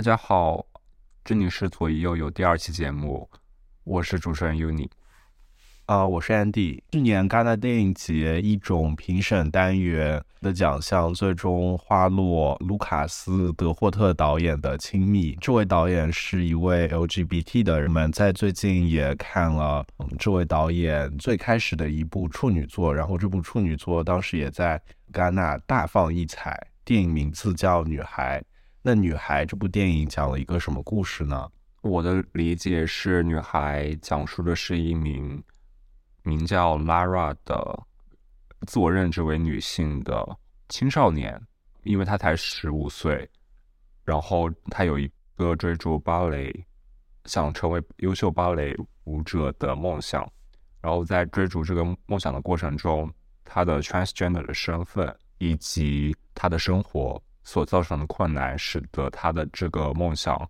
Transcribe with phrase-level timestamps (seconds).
[0.00, 0.64] 大家好，
[1.22, 3.28] 这里是左一右有第二期节目，
[3.84, 4.88] 我是主持人 Uni。
[5.84, 6.80] 啊，我是 Andy。
[6.92, 15.34] 去年戛纳电影节一种评审单元的奖项，最终花落卢卡斯·德霍特导演的《亲密》。
[15.38, 19.84] 这位导演是一位 LGBT 的人们，在最近也看了
[20.18, 24.80] 这位导演最开始的一部处女作，然后这部处女作当时也在
[25.12, 26.58] 戛纳大放异彩。
[26.86, 28.40] 电影名字叫《女孩》。
[28.82, 31.50] 那《女孩》这部电影讲了一个什么故事呢？
[31.82, 35.42] 我的理解是，《女孩》讲述的是一名。
[36.22, 37.82] 名叫 Lara 的
[38.66, 40.26] 自我认知为女性的
[40.70, 41.38] 青少年，
[41.82, 43.28] 因为她才十五岁，
[44.02, 46.50] 然后她有一个追逐芭蕾、
[47.26, 50.26] 想成为优秀芭蕾舞者的梦想，
[50.80, 53.12] 然后在追逐这个梦想的过程中，
[53.44, 60.48] 她的 transgender 的身份以及她的生活所造成的困难，使得他的这个梦想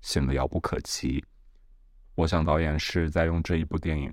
[0.00, 1.24] 显得遥不可及。
[2.14, 4.12] 我想导演是在用这一部电影。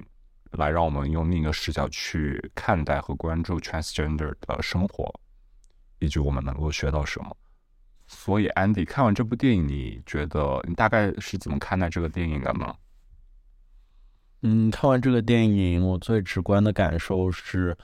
[0.51, 5.09] 来，让我们用另一个视角去看待和关注 transgender 的生活，
[5.99, 7.37] 以及我们能够学到什么。
[8.05, 12.75] 所以，Andy 看完这部电影，你觉得你大概是怎么看待这个电影的呢？
[14.41, 17.77] 嗯，看完这个电影，我最直观的感受是，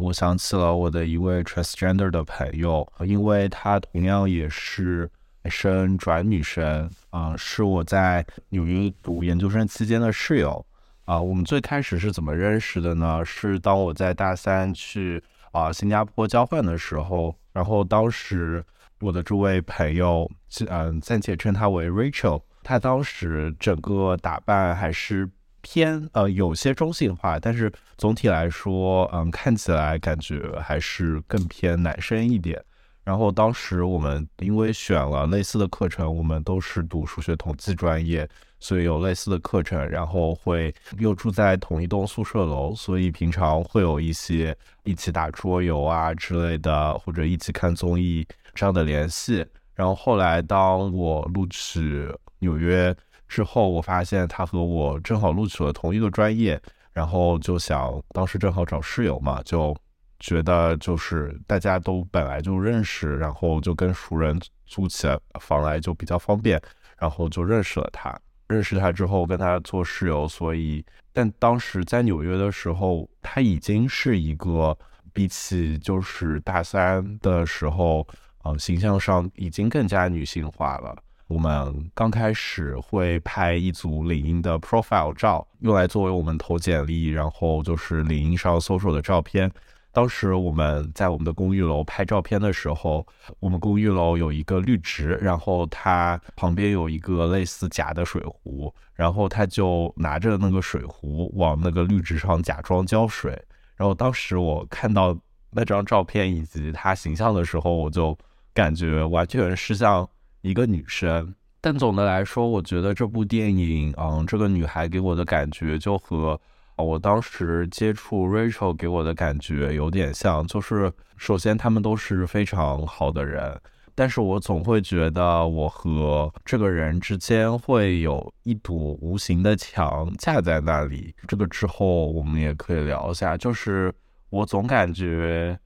[0.00, 5.10] 我想起了我的一位 transgender 的朋友，因为他同样也是
[5.44, 10.64] 生转女生，啊，是我在纽约读研究生期间的室友。
[11.04, 13.24] 啊，我们最开始是怎么认识的呢？
[13.24, 18.64] 是当我在大三去啊新加坡交换的时候，然后当时
[19.00, 20.30] 我的这位朋友，
[20.68, 25.28] 嗯，暂且称她为 Rachel，她当时整个打扮还是
[25.62, 32.62] 偏呃有些中性化，但是总体来说，嗯，看起来感觉还是更偏男生一点。
[33.02, 38.28] 然后当时我们因为选了类似的课程，我们都是读数学统计专业。
[38.62, 44.54] 所以有类似的课程，然后会又住在同一栋宿舍楼，所以平常会有一些
[44.84, 48.22] 一起打桌游啊之类的，或者一起看综艺
[48.54, 49.42] 这样的联系。
[49.74, 52.06] 然后后来当我录取
[52.40, 52.94] 纽约
[53.30, 56.60] 之后，我发现他和我正好录取了同一个专业，
[56.92, 59.74] 然后就想当时正好找室友嘛，就
[60.18, 64.36] 觉得就是大家都本来就认识，然后就跟熟人
[64.66, 65.06] 租起
[65.38, 66.60] 房来就比较方便，
[66.98, 68.18] 然后就认识了他。
[68.48, 74.76] 认识他之后，跟他做室友，所以，但当时在纽约的时候，他已经是一个
[75.12, 78.04] 比起就是大三的时候，
[78.42, 80.96] 呃，形象上已经更加女性化了。
[81.30, 89.48] 我们刚开始会拍一组领英的 profile 照，用来作为我们投简历，然后就是领英上搜索的照片。
[89.92, 93.06] 当时我们在我们的公寓楼拍照片的时候，
[93.38, 103.40] 我们公寓楼有一个绿植，然后它旁边有一个类似假的水壶，然后他就拿着那个水壶往那个绿植上假装浇水。
[103.76, 105.16] 然后当时我看到
[105.52, 108.18] 那张照片以及他形象的时候，我就
[108.52, 110.08] 感觉完全是像
[110.42, 111.34] 一个女生。
[111.60, 116.40] 但总的来说，我觉得这部电影，嗯，这个女孩给我的感觉就和。
[116.76, 123.60] 我当时接触 Rachel 给我的感觉有点像，就是首先他们都是非常好的人，
[123.94, 131.14] 但是我总会觉得我和这个人之间会有一堵无形的墙架在那里。
[131.28, 133.92] 这个之后我们也可以聊一下，就是
[134.30, 135.60] 我总感觉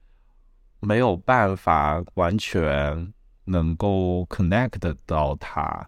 [0.81, 3.13] 没有办法完全
[3.45, 5.87] 能够 connect 到他，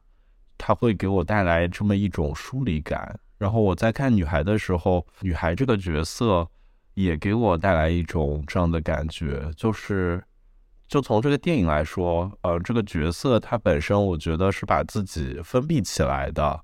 [0.58, 3.20] 他会给我带来这么一种疏离感。
[3.38, 6.48] 然后我在看女孩的时候，女孩这个角色
[6.96, 10.24] 也给我带来一种这样的感觉，就是，
[10.88, 16.60] 就从这个电影来说，呃，这个角色她本身，我觉得是把自己封闭起来的，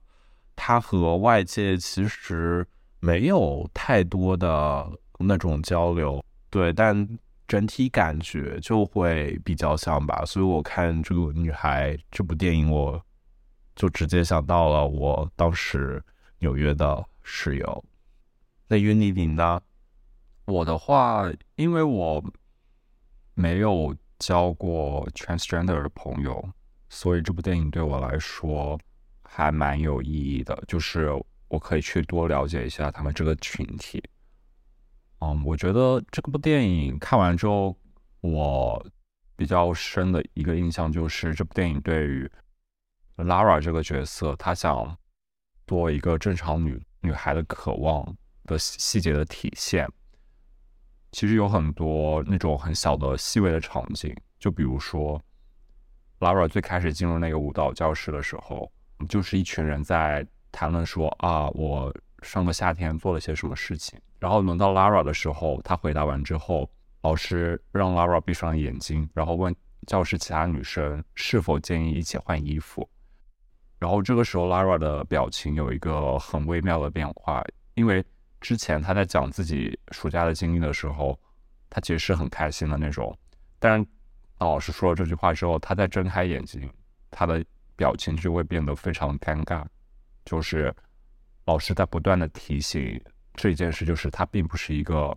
[0.56, 2.66] 她和外界其实
[3.00, 7.07] 没有太多的那种交流，对，但
[7.53, 10.25] 整体感觉就会比较像吧。
[10.25, 13.00] 所以我看这个女孩这部电影，我
[13.75, 16.03] 就直接想到了我当时。
[16.39, 17.85] 纽约的室友，
[18.67, 19.61] 那云妮你呢？
[20.44, 22.21] 我的话，因为我
[23.33, 26.49] 没有交过 transgender 的朋友，
[26.89, 28.77] 所以这部电影对我来说
[29.21, 30.61] 还蛮有意义的。
[30.67, 31.11] 就是
[31.47, 34.03] 我可以去多了解一下他们这个群体。
[35.23, 37.77] 嗯，我觉得这部电影看完之后，
[38.21, 38.85] 我
[39.35, 42.29] 比较深的一个印象就是这部电影对于
[43.15, 44.97] Lara 这个角色，她想。
[45.65, 48.05] 做一个正常女女孩的渴望
[48.43, 49.89] 的细节的体现，
[51.13, 55.19] 其实有很多那种很小的细微的场景，就比如说
[56.19, 58.69] Lara 最开始进入那个舞蹈教室的时候，
[59.07, 63.99] 就是一群人在谈论说啊，我上个夏天做了些什么事情。
[64.19, 66.69] 然后轮到 Lara 的时候，她回答完之后，
[67.01, 69.55] 老师让 Lara 闭上眼睛，然后问
[69.85, 72.89] 教室其他女生是否建议一起换衣服。
[73.77, 77.43] 然后这个时候，Lara 的表情有一个很微妙的变化，
[77.75, 78.03] 因为
[78.41, 81.19] 之前她在讲自己暑假的经历的时候，
[81.69, 83.15] 她其实是很开心的那种，
[83.59, 83.85] 但是。
[84.39, 86.69] 老师说了这句话之后，他再睁开眼睛，
[87.09, 87.41] 他的
[87.77, 89.63] 表情就会变得非常尴尬。
[90.25, 90.75] 就是
[91.45, 93.01] 老师在不断的提醒
[93.34, 95.16] 这一件事，就是她并不是一个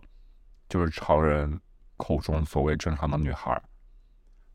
[0.69, 1.59] 就是常人
[1.97, 3.61] 口中所谓正常的女孩。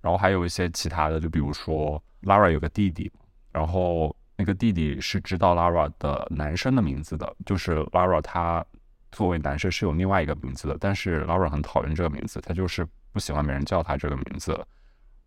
[0.00, 3.10] 然后还有一些其他的，就比如说 Lara 有个弟弟，
[3.50, 8.64] 然后那个弟弟是知道 Lara 的男生的名字的，就是 Lara 他
[9.10, 12.86] 作为男生是有另外一个名字的，但是 Lara 很讨厌这个名字，他就是。
[13.14, 14.58] 不喜欢别人叫他这个名字，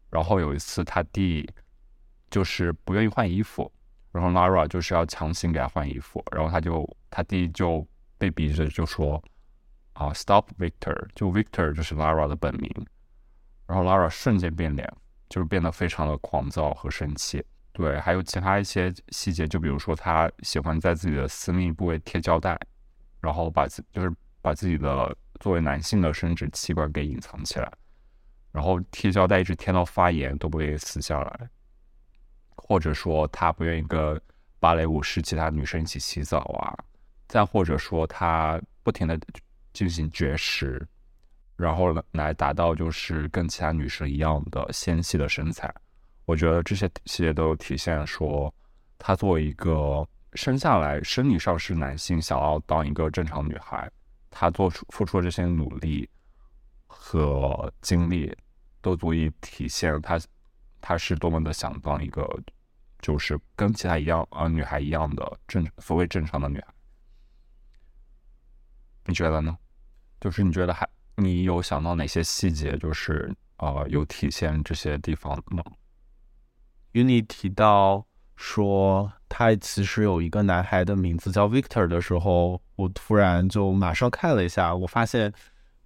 [0.09, 1.47] 然后有一次他弟
[2.31, 3.71] 就是不愿意换衣服，
[4.15, 7.85] 然后 Lara 就是要强行给他换衣服，然后他就他弟就
[8.17, 9.21] 被逼着就说
[9.91, 12.71] 啊，Stop Victor，就 Victor 就是 Lara 的本名，
[13.67, 14.89] 然后 Lara 瞬间变脸，
[15.27, 17.43] 就是变得非常的狂躁和生气。
[17.73, 22.57] 对，还有其他一些细节，就比如说他喜欢在自己的私密部位贴胶带，
[23.19, 24.09] 然后把自就是
[24.41, 25.13] 把自己的。
[25.41, 27.69] 作为男性的生殖器官给隐藏起来，
[28.53, 31.49] 然后贴胶带一直贴到发炎都不愿意撕下来，
[32.55, 34.19] 或者说他不愿意跟
[34.59, 36.73] 芭蕾舞室其他女生一起洗澡啊，
[37.27, 39.19] 再或者说他不停的
[39.73, 40.85] 进行绝食，
[41.55, 45.73] 然后来达到就是跟其他女生一样的纤细的身材。
[46.25, 48.53] 我觉得这些细节都体现说，
[48.97, 53.89] 他作为一个生下来生理上是男性，想要当一个正常女孩。
[54.37, 56.09] 他做出付出的这些努力
[56.87, 58.35] 和精力，
[58.81, 60.19] 都足以体现他
[60.87, 62.23] 他是多么的想当一个，
[63.01, 66.67] 就是跟其他一样啊女孩一样的正所谓正常的女孩。
[69.05, 69.57] 你觉得呢？
[70.21, 75.63] 就是你觉得还你有想到哪些细节，就是啊有体现这些地方吗？
[76.91, 78.05] 与你提到。
[78.37, 85.31] 说他其实有一个男孩的名字叫 Victor 的时候，我突然就马上看了一下，我发现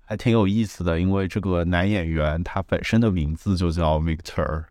[0.04, 4.66] 还挺有意思的，因为这个男演员他本身的名字就叫 Victor，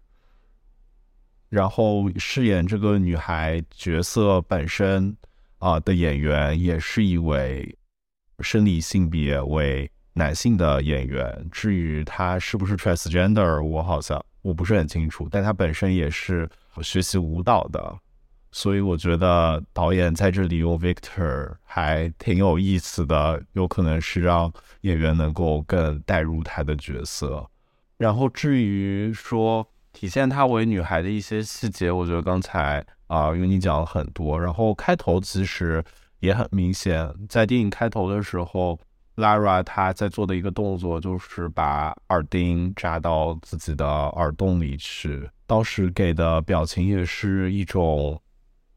[1.48, 5.16] 然后饰演这个女孩角色本身
[5.58, 7.76] 啊的演员也是一位
[8.40, 16.48] 生理性别为男性的演员，至于他是不是 transgender，我好像我不是很清楚，但他本身也是。
[16.80, 17.98] 学习舞蹈的，
[18.52, 24.52] 所以我觉得导演在这里用 Victor 还挺有意思的，有可能是让
[24.82, 27.44] 演员能够更带入他的角色。
[27.96, 29.68] 然后至于说
[29.98, 35.84] 体现她为女孩的一些细节，我觉得刚才啊，因为你讲了很多，然后开头其实
[36.20, 38.78] 也很明显，在电影开头的时候。
[39.16, 48.22] Lara 她在做的一个动作就是把耳钉扎到自己的耳洞里去，当时给的表情也是一种，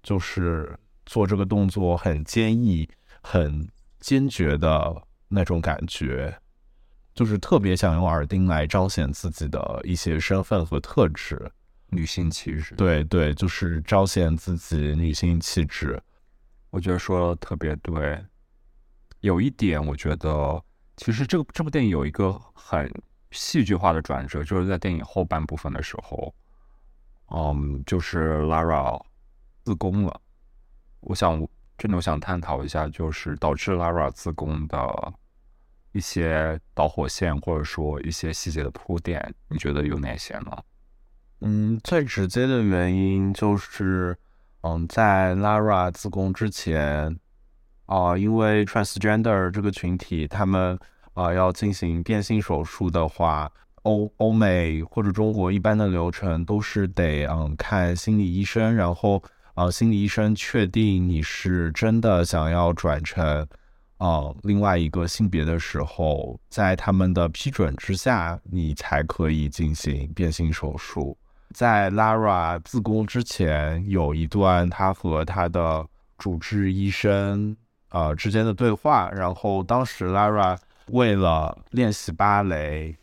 [0.02, 0.76] 就是
[1.06, 2.90] 做这个动作很坚毅、
[3.22, 6.36] 很坚决的那种感觉，
[7.14, 11.52] 就是特别想用耳钉来彰显自己的一些身份和特质，
[11.88, 12.76] 女性气质。
[12.76, 16.02] 对对，就是彰显自己女性气质。
[16.70, 18.24] 我觉得说的特别对。
[19.20, 20.64] 有一点，我觉得
[20.98, 22.92] 其实这个这部电影有一个很
[23.30, 26.34] 戏剧化的转折，就是在电影后半部分的时候，
[27.30, 29.00] 嗯，就是 Lara
[29.64, 30.22] 自宫了。
[31.02, 35.14] 我想真的我想探讨一下，就是导致 Lara 自宫的
[35.92, 40.58] 一些导火线，或者说一些细节的铺垫，你觉得有哪些呢？
[41.42, 44.18] 嗯，最直接的原因就是，
[44.62, 47.18] 嗯，在 Lara 自宫之前。
[47.88, 50.80] 啊，因为 transgender 这个群体，他们
[51.14, 59.22] 啊要进行变性手术的话，欧欧美或者中国一般的流程都是得嗯看心理医生，然后
[59.56, 63.46] 啊心理医生确定你是真的想要转成
[64.02, 71.16] 呃另外一个性别的时候，在他们的批准之下，你才可以进行变性手术。
[71.54, 75.86] 在 Lara 自宫之前，有一段他和他的
[76.18, 77.56] 主治医生。
[77.90, 82.96] 呃，之间的对话，然后当时 Lara 为了练习芭蕾，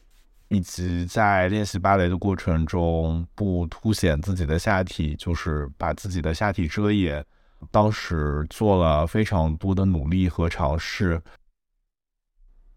[0.49, 7.23] 以及在练习芭蕾的过程中不凸显自己的下体，就是把自己的下体遮掩，
[7.71, 11.21] 当时做了非常多的努力和尝试，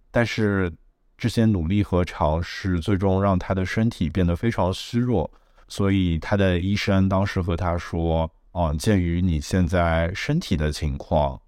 [0.09, 0.73] 但是
[1.17, 5.31] 这些努力和尝试最终让他的身体变得非常虚弱，
[5.67, 11.39] 所以他的医生当时和他说：“啊，鉴于你现在身体的情况，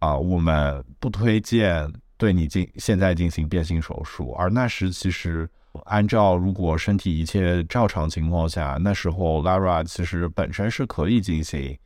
[0.00, 5.48] 啊，我们不推荐对你进现在进行变性手术。”而那时其实
[5.86, 11.78] 按照如果身体一切照常情况下，那时候 Lara 其实本身是可以进行，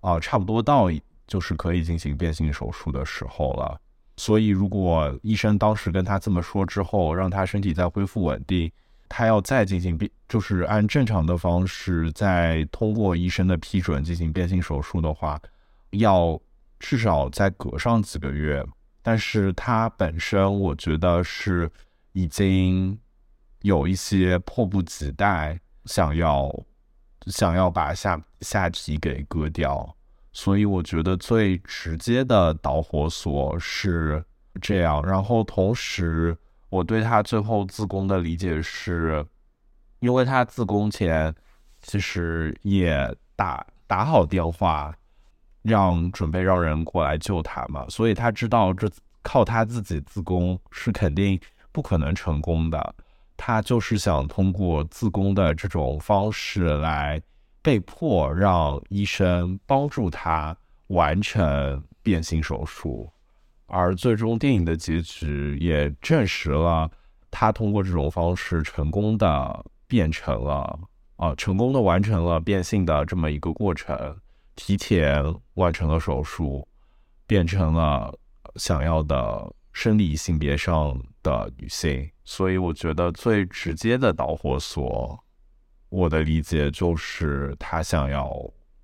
[0.00, 0.88] 啊，差不多到
[1.26, 3.80] 就是可以进行变性手术的时候了。
[4.16, 8.70] 所以，如果医生当时跟他这么说之后，让他身体再恢复稳定，
[9.08, 15.40] 他要再进行变，就是按正常的方式再通过医生的批准进行变性手术的话，
[15.90, 16.40] 要
[16.80, 18.64] 至少再隔上几个月。
[19.02, 21.70] 但是他本身，我觉得是
[22.12, 22.98] 已经
[23.62, 26.52] 有一些迫不及待，想要
[27.28, 29.94] 想要把下下体给割掉。
[30.32, 34.24] 所以我觉得最直接的导火索是
[34.60, 36.36] 这样，然后同时
[36.68, 39.24] 我对他最后自宫的理解是，
[40.00, 41.34] 因为他自宫前
[41.82, 44.94] 其实也打打好电话，
[45.62, 48.88] 让准备让人过来救他嘛，所以他知道这
[49.22, 51.40] 靠他自己自宫是肯定
[51.72, 52.94] 不可能成功的，
[53.38, 57.18] 他就是想通过自宫的这种方式来。
[57.60, 63.12] 被迫让医生帮助他完成变性手术，
[63.66, 66.90] 而最终电影的结局也证实了
[67.30, 70.80] 他通过这种方式成功的变成了
[71.16, 74.16] 啊，成功的完成了变性的这么一个过程，
[74.54, 75.22] 提前
[75.54, 76.66] 完成了手术，
[77.26, 78.16] 变成了
[78.54, 82.10] 想要的生理性别上的女性。
[82.24, 85.16] 所以，我觉得最直接的导火索。
[85.88, 88.28] 我的理解就是，她想要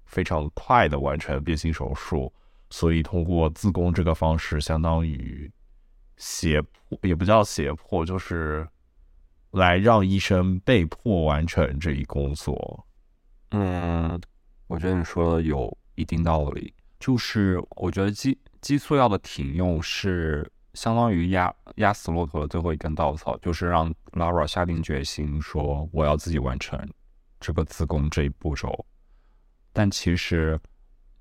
[0.05, 2.33] 非常快的完成变性手术，
[2.71, 5.51] 所以通过自宫这个方式，相当于
[6.17, 8.65] 胁迫，也不叫胁迫，就是
[9.51, 12.87] 来让医生被迫完成这一工作。
[13.51, 14.21] 嗯，
[14.69, 26.79] 我觉得你说的有一定道理，就是我觉得激激素药的停用是相当于压压死骆驼的最后一根稻草，就是让 Lara 下定决心说我要自己完成。
[27.41, 28.87] 这个子宫这一步骤，
[29.73, 30.59] 但其实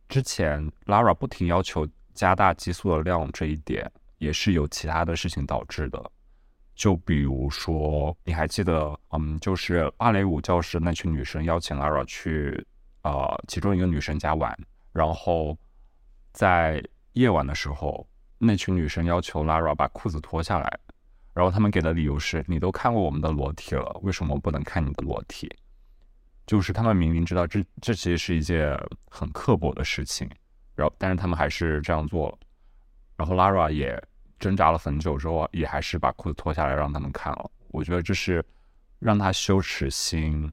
[0.08, 6.12] 之前 Lara 不停要求加大激素的量，这一点也是有其他的事情导致的。
[6.76, 12.66] 就比如说，你还记得，嗯，就是芭蕾舞教室那群女生邀请 Lara 去，
[13.02, 14.58] 呃，其中一个女生家玩，
[14.92, 15.58] 然后
[16.32, 18.08] 在夜晚的时候，
[18.46, 20.80] 那群女生要求 Lara 把裤子脱下来，
[21.34, 25.50] 然后他们给的理由是：你都看过我们的裸体了，为什么不能看你的裸体？
[26.46, 28.78] 就是他们明明知道这这其实是一件
[29.10, 30.30] 很刻薄的事情，
[30.76, 32.38] 然后但是他们还是这样做了。
[33.16, 34.02] 然后 Lara 也
[34.40, 37.50] 挣扎了很久之后，也还是把裤子脱下来让他们看了。
[37.70, 38.44] 我觉得这是
[39.00, 40.52] 让他羞耻心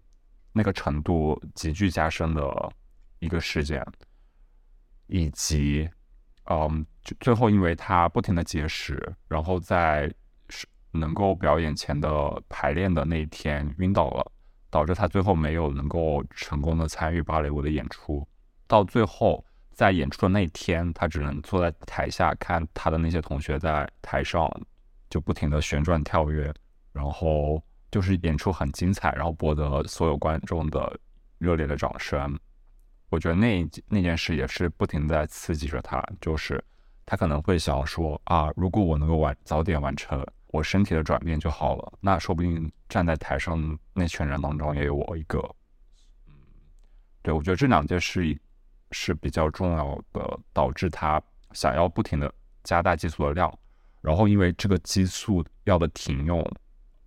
[0.53, 2.73] 那个程度急剧加深的
[3.19, 3.85] 一个事件，
[5.09, 5.89] 以及
[6.51, 10.13] 嗯，就最后因为他不停的节食，然后在
[10.93, 14.31] 能够表演前的排练的那一天晕倒了。
[14.73, 18.25] 导致他最后没有能够成功的参与芭蕾舞的演出，
[18.69, 24.49] 到最后在演出的那天，他只能坐在台下看他的那些同学在台上
[25.09, 26.55] 就不停的旋转跳跃，
[26.93, 30.97] 然后就是演出很精彩，然后博得所有观众的
[31.39, 32.39] 热烈的掌声。
[33.11, 36.65] 我觉得那那件事也是不停在刺激着他，就是
[37.05, 40.27] 他可能会想说啊，如果我能够完早点完成。
[40.53, 45.39] 我身体的转变就好了，那说不定站在台上那群人当中也有我一个。
[46.27, 46.35] 嗯，
[47.23, 48.37] 对，我觉得这两件事
[48.91, 53.57] 是比较重要的，导致他想要不停的加大激素的量，
[54.01, 56.45] 然后因为这个激素药的停用，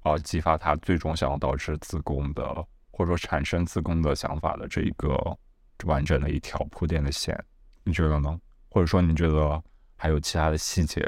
[0.04, 5.38] 而激发他最终想要导致子宫的或者说产生子宫的想法的这一个
[5.86, 7.38] 完整的一条铺垫的线，
[7.84, 8.40] 你觉得呢？
[8.70, 9.62] 或者说你觉得
[9.96, 11.02] 还有其他的细节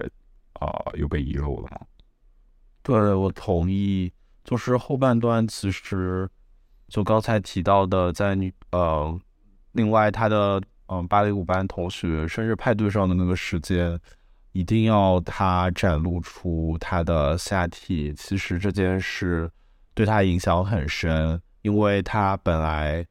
[0.53, 1.81] 啊又被遗漏了吗？
[2.83, 4.11] 对，我同意。
[4.43, 6.29] 就是后半段，其实
[6.87, 9.19] 就刚才提到的，在女呃，
[9.71, 13.99] 另外他的嗯芭蕾舞班同学生日派对上的那个时间，
[14.51, 18.13] 一定要他展露出他的下体。
[18.13, 19.49] 其实这件事
[19.95, 23.03] 对他影响很深，因为他本来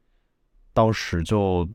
[0.75, 1.67] 当时就。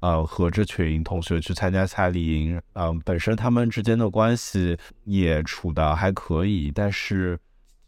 [0.00, 7.36] 呃，和这群同学去参加夏令营，嗯，本身他们之间的关系也处的还可以，但是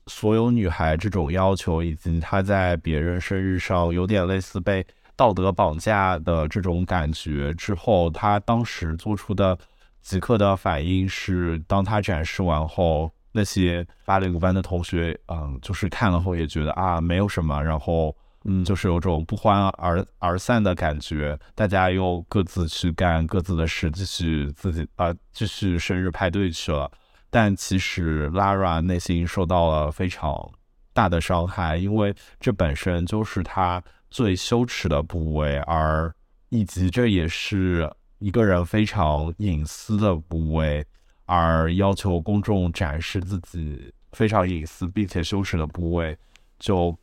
[0.07, 9.57] 所有女孩这种要求，以及他在别人生日上有点类似被道德绑架的这种感觉之后，他当时做出的
[10.01, 18.17] 即刻的反应是，当他展示完后，那些芭蕾舞班的同学，嗯，就是看了后也觉得啊，没有什么，然后
[18.51, 26.91] 嗯，就是有种不欢而而散的感觉，大家又各自去干各自的事，继续自己啊，继续生日派对去了。
[27.29, 30.51] 但其实 Lara 内心受到了非常
[30.95, 36.11] 大的伤害，因为这本身就是她最羞耻的部位，而
[36.49, 40.83] 以及这也是一个人非常隐私的部位，
[41.27, 46.17] 而要求公众展示自己非常隐私并且羞耻的部位，
[46.59, 46.99] 就。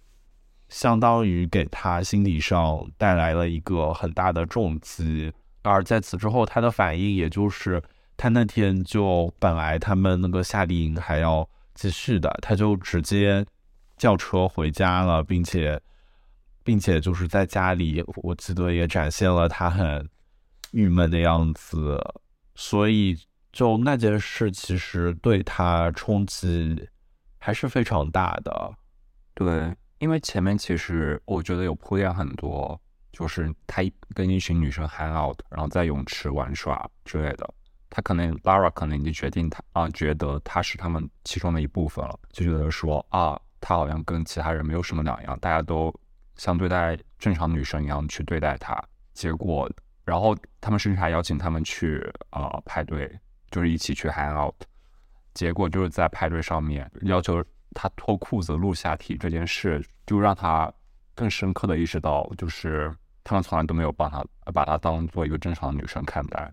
[0.67, 5.31] 相当于给他心理上带来了一个很大的重击，
[5.62, 7.81] 而在此之后，他的反应也就是
[8.17, 13.45] 他那天就本来他们那个夏令营还要继续的，他就直接
[13.95, 15.79] 叫车回家了，并且
[16.63, 20.10] 并且就是在家里，我记得也展现了他很
[20.72, 22.00] 郁闷的样子，
[22.55, 23.15] 所以
[23.51, 26.89] 就那件事其实对他冲击
[27.38, 28.74] 还是非常大的，
[29.34, 29.75] 对。
[29.99, 32.79] 因为前面其实我觉得有铺垫很多，
[33.11, 33.81] 就是他
[34.13, 37.49] 跟一群女生 hang out，然后在泳池玩耍之类的。
[37.89, 45.93] 他可能 Lara 可能已经决定他啊，觉得他是他们其中的一部分了，就觉得说啊，他好像跟其他人没有什么两样，大家都
[46.35, 48.77] 像对待正常女生一样去对待他。
[49.13, 49.71] 结果，
[50.03, 53.17] 然后他们甚至还邀请他们去啊派对，
[53.49, 54.55] 就是一起去 hang out。
[55.33, 57.41] 结果就是在派对上面要求。
[57.75, 60.72] 他脱裤子露下体这件事，就让他
[61.13, 62.92] 更深刻的意识到，就是
[63.24, 66.51] 他们从来都没有把他把他当做一个正常的女生看待。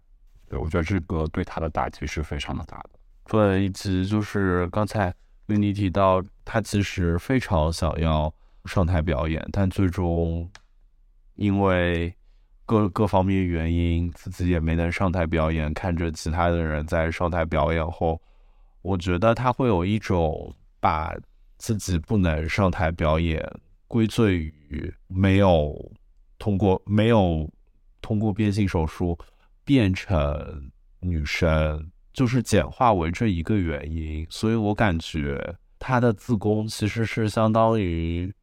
[0.49, 2.91] 对我觉得这个对他的打击是非常的大的。
[3.29, 5.15] 对，以及就是刚才
[5.47, 8.31] 维尼提到，他其实非常想要
[8.65, 10.51] 上台表演，但最终
[11.37, 12.13] 因为
[12.67, 15.73] 各各方面原因，自己也没能上台表演。
[15.73, 18.21] 看着其他的人在上台表演后，
[18.83, 20.53] 我觉得他会有一种。
[20.83, 21.15] 把
[21.59, 23.41] 自己不能上台表演
[23.87, 25.93] 归罪于没有
[26.41, 27.49] 通过没有
[28.01, 29.17] 通过变性手术
[29.65, 34.27] 变成女生，就是简化为这一个原因。
[34.29, 38.35] 所以我感觉他的自宫其实是相当于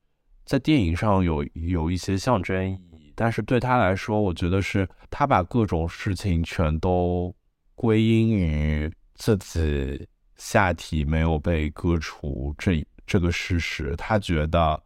[0.45, 7.36] 在电影上有有一些象征意义，但是对他来说，我觉得是他把各种事情全都
[7.75, 10.08] 归因于自己。
[10.39, 14.82] 下体没有被割除这这个事实，他觉得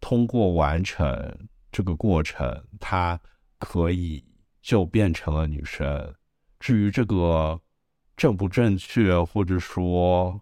[0.00, 1.38] 通过完成
[1.70, 3.20] 这个过程，他
[3.58, 4.24] 可以
[4.62, 6.14] 就变成了女生。
[6.58, 7.60] 至于这个
[8.16, 10.40] 正不正确，或者说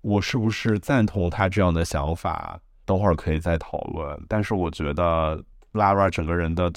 [0.00, 4.20] 我是不是赞同他这样的想法，等会儿可以再讨论。
[4.28, 5.40] 但是我觉得
[5.72, 6.72] Lara 整个人的，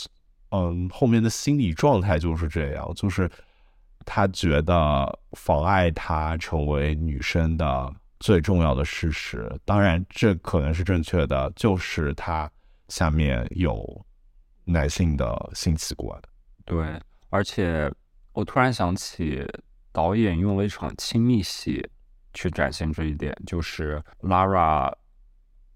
[0.51, 3.27] 嗯，后面的心理状态就是这样，就是。
[4.06, 12.50] 他觉得妨碍他成为女生的最重要的事实，当然这可能是正确的，就是他
[12.88, 14.06] 下面有
[14.63, 16.22] 男性的性器官。
[16.63, 17.92] 对，而且
[18.32, 19.46] 我突然想起，
[19.92, 21.86] 导演用了一场亲密戏
[22.34, 24.94] 去展现这一点，就是 Lara，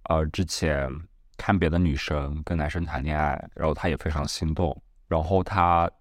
[0.04, 0.90] 呃，之前
[1.38, 5.92] 看别的女生跟男生谈恋爱，然后她也非常心动，然后她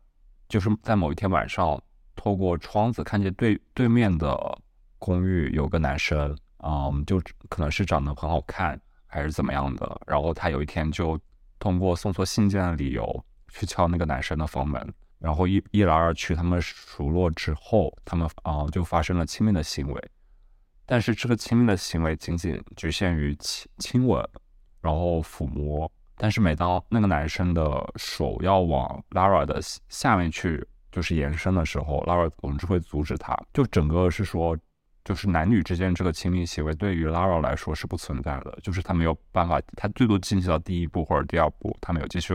[0.48, 1.82] 就是在某一天晚上。
[2.26, 4.36] 透过窗子看见对对面的
[4.98, 10.00] 公寓有个男生，嗯，就可能是长得很好看还是怎么样的。
[10.08, 11.16] 然后他有一天就
[11.60, 20.10] 通过送错信件的理由去敲那个男生的房门，然后一一来二去，他们熟络之后，他们啊就发生了亲密的行为。
[20.84, 24.28] 但是这个亲密的行为仅仅局限于亲亲吻，
[24.80, 25.88] 然后抚摸。
[26.16, 30.66] 但是每当那个男生的手要往 Lara 的下面去。
[30.96, 33.36] 就是延伸的时候，Lara 总是会阻止他。
[33.52, 34.56] 就整个是说，
[35.04, 42.32] 就是男女之间这个亲密行为对于 Lara 来说是不存在的，就是他没有办法，他最多进行到第一步或者第二步，他没有继续，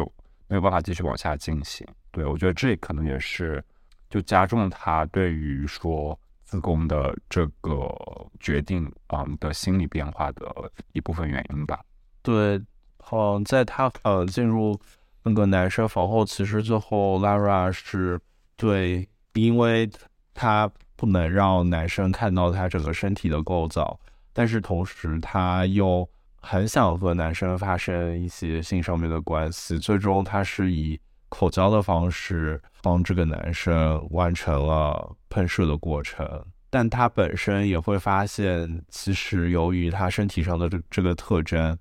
[0.47, 1.87] 没有办法继续往下进行。
[2.11, 3.63] 对我觉得这可能也是
[4.11, 7.91] 就加重他对于说自宫的这个
[8.39, 11.79] 决定啊的心理变化的一部分原因吧。
[12.21, 12.61] 对，
[12.99, 14.79] 好，在他呃进入
[15.23, 18.21] 那个男生房后，其实最后 Lara 是。
[18.61, 19.89] 对，因为
[20.35, 23.99] 他不能让男生看到他整个身体的构造，
[24.33, 29.79] 但是同时他又很想和男生发生一些性上面的关系。
[29.79, 36.45] 最终，他是以口交的方式帮这个男生完成了喷射的过程。
[36.69, 41.75] 但他本身也会发现，其实由于他身体上的这这个特征，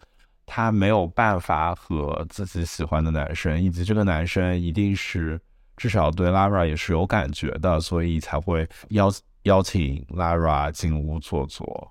[0.46, 5.38] 他没有办法和自己喜欢的男生，以及这个男生一定是。
[5.80, 9.10] 至少对 Lara 也是有感觉的，所以才会邀
[9.44, 11.90] 邀请 Lara 进屋坐坐。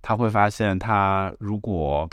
[0.00, 2.08] 他会发现，他如果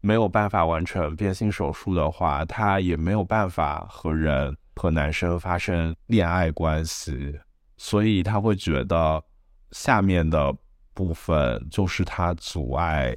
[0.00, 7.38] 没有办法完成变性手术的话，他也没有办法和人和男生发生恋爱关系，
[7.76, 9.22] 所以他会觉得
[9.70, 10.52] 下面的
[10.94, 13.16] 部分就是他阻碍。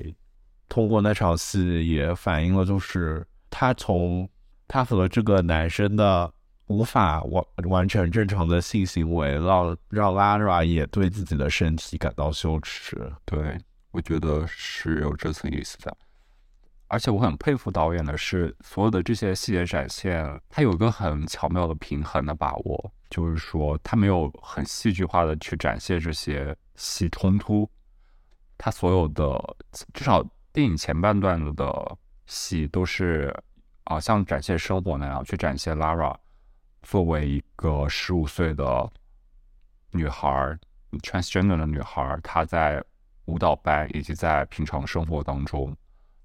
[0.68, 4.30] 通过那场戏也反映了，就是他从
[4.68, 6.32] 他和这个男生的
[6.70, 13.12] 无法完完成正常的性行为，让让 Lara 也对自己的身体感到羞耻。
[13.26, 13.58] 对，
[13.90, 15.98] 我觉得是有这层意思的。
[16.88, 27.68] 而且我很佩服导演的是，所有的这些细节展现，他有个很巧妙的平衡的把握，就是说他没有很戏剧化的去展现这些戏冲突，
[28.60, 29.58] 他所有的
[29.94, 33.36] 至少电影前半段的戏都是
[33.86, 36.16] 啊像展现生活那样去展现 Lara
[36.82, 38.92] 作为一个十五岁的
[39.92, 40.58] 女孩
[41.04, 42.84] ，transgender 的女孩，她在
[43.26, 45.76] 舞蹈班以及在平常生活当中。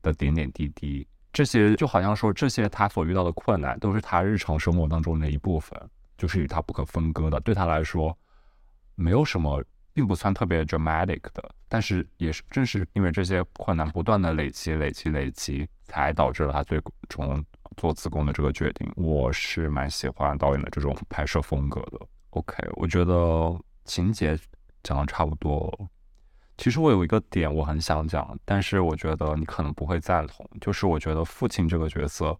[0.04, 5.80] 的点点滴滴，这些就好像说，这些她所遇到的困难，都是她日常生活当中的一部分，
[6.18, 7.40] 就是与他不可分割的。
[7.40, 8.14] 对他来说，
[8.96, 9.64] 没有什么，
[9.94, 11.54] 并不算特别 dramatic 的。
[11.70, 17.42] 但是，也是正是因为这些困难不断的累积、累积、累积，才导致了他最终
[17.76, 18.90] 做子宫的这个决定。
[18.96, 21.98] 我是蛮喜欢导演的这种拍摄风格的。
[22.30, 24.38] OK，我觉得情节
[24.82, 25.72] 讲的差不多。
[26.56, 32.38] 其实我有一个点我很想讲，但是我觉得你可能不会赞同，就是我觉得父亲这个角色，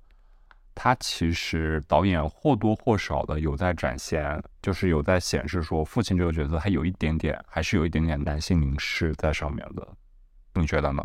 [0.73, 9.89] 他其实导演或多或少的有在展现，就是有在显示说父亲这个角色他有一点点，还是有一点点男性凝视在上面的，
[10.55, 11.05] 你觉得呢？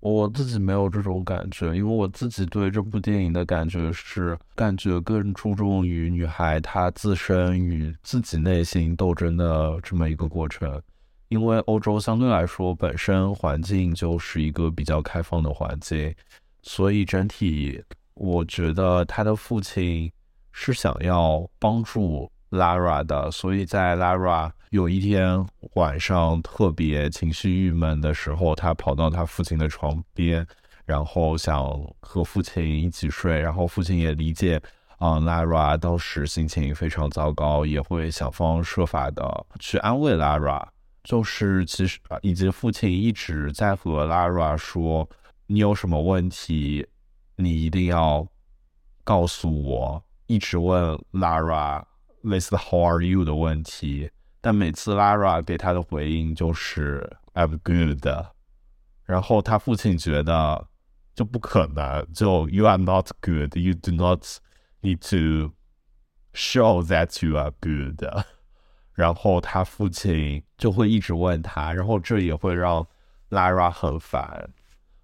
[0.00, 10.80] 我自己没有这种感觉，因为我自己对这部电影的感觉是，感觉更注重于女孩她自身与自己内心斗争的这么一个过程。
[11.28, 16.14] 因为欧洲相对来说本身环境就是一个比较开放的环境，
[16.62, 17.82] 所以整体
[18.14, 20.10] 我觉得他的父亲
[20.52, 23.30] 是想要帮助 Lara 的。
[23.30, 30.46] 所以在 Lara 有一天晚上特别情绪郁闷的时候，他跑到他父亲的床边，
[30.84, 31.68] 然后想
[32.00, 33.40] 和父亲一起睡。
[33.40, 34.60] 然后父亲也理解
[34.98, 40.66] 啊，Lara 当时心情非常糟糕，也会想方设法的去安慰 Lara。
[41.04, 45.08] 就是其实，以及父亲一直在和 Lara 说
[45.46, 46.86] ：“你有什么问题，
[47.36, 48.26] 你一定要
[49.04, 51.82] 告诉我。”一直问 Lara
[52.22, 58.06] 类似 “How are you” 的问题，但每次 Lara 给他的回应就是 “I'm good”。
[59.04, 60.68] 然后他父亲觉得
[61.14, 63.56] 就不可能，就 “You are not good.
[63.56, 64.24] You do not
[64.82, 65.52] need to
[66.34, 68.04] show that you are good.”
[68.92, 72.86] 然后他父亲就会一直问他，然后这也会让
[73.30, 74.50] Lara 很烦，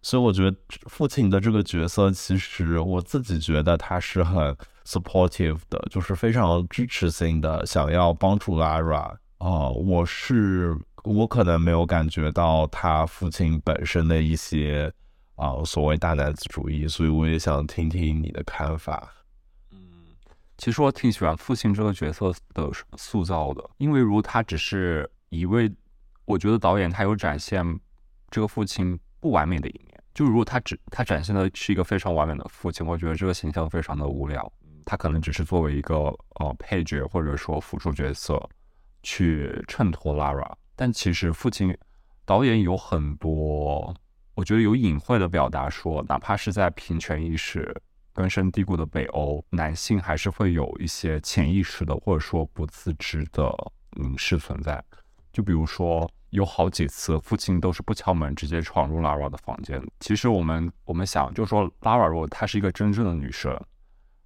[0.02, 0.56] 所以我觉得
[0.88, 9.16] 父亲的这个角色，其实我自己觉得他是很 supportive 的，就是非常支持性的，想要帮助 Lara。
[9.38, 14.90] 哦，我是我可能没有感觉到他父亲本身的一些
[15.36, 19.12] 啊所谓大男子主义，所以我也想听听你的看法。
[19.70, 19.78] 嗯
[20.56, 25.70] 其实我挺喜欢父亲这个角色的塑造的，因为如果他只是一位，
[26.24, 27.80] 我觉得导演他有展现
[28.30, 30.00] 这个父亲不完美的一面。
[30.14, 34.50] 就如果他只他展现的是一个非常完美的父亲，我觉得这个形象非常的无聊。
[34.84, 35.96] 他可能只是作为一个
[36.40, 38.48] 呃配角或者说辅助角色
[39.02, 41.76] 去衬托 Lara，但其实父亲
[42.24, 43.94] 导演有很多，
[44.34, 47.74] 我觉得有隐晦的表达说，哪怕是在平权意识。
[48.12, 53.52] 根深蒂固的北欧男性还是会有一些潜意识的，或者说不自知的
[53.96, 54.80] 凝视存在。
[55.32, 59.84] 就比如说，有好几次父亲都是不敲门，直接闯入 Lara 的房间。
[59.98, 63.60] 其实我们我们想，就说 Lara 如果她是一个真正的女生，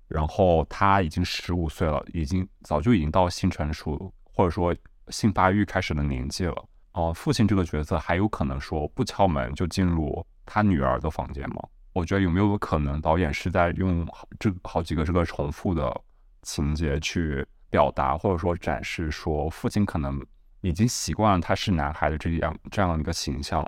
[0.08, 4.74] 然后他已经十五岁了，已经早就已经到性成熟或者说
[5.08, 6.64] 性发育开始的年纪了。
[6.92, 11.62] 哦，父亲这个角色还有可能说不敲门就进入他女儿的房间吗？
[11.92, 14.06] 我觉得有没有可能，导演是在用
[14.38, 16.00] 这好几个这个重复的
[16.42, 20.20] 情节去表达，或者说展示，说父亲可能
[20.60, 23.64] 已经习惯了他是男孩的这样这样一个形象，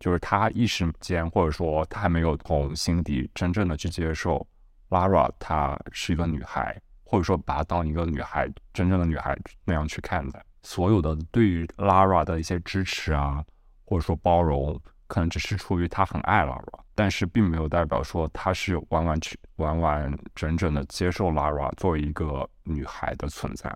[0.00, 4.46] 就是他一时间，或者说他还没有从心底真正的去接受
[4.94, 10.44] Lara，她是一个女孩，或者说把她当一个女孩，真正的女孩那样去看待。
[10.62, 13.44] 所有的对于 Lara 的一些支持啊，
[13.84, 14.80] 或者说包容。
[15.06, 23.70] 可能只是出于她很爱 Lara，但是并没有代表说她是完完全完完整整的接受 Lara 作为一个女孩的存在。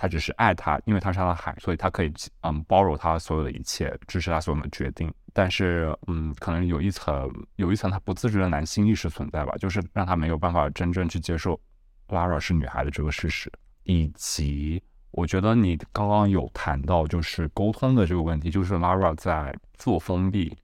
[0.00, 2.10] 他只是爱他，因为他是他的海，所以他可以
[2.40, 5.12] 嗯包容他所有的一切，支持他所有的决定。
[5.34, 11.60] 但是嗯，可能有一层有一层他不自知的男性意识存在吧，就是让他没有办法真正去接受
[12.08, 14.82] Lara 是女孩的这个事实，以及。
[15.12, 20.56] 我觉得你刚刚有谈到就是沟通的这个问题，就是 Lara 在自我封闭，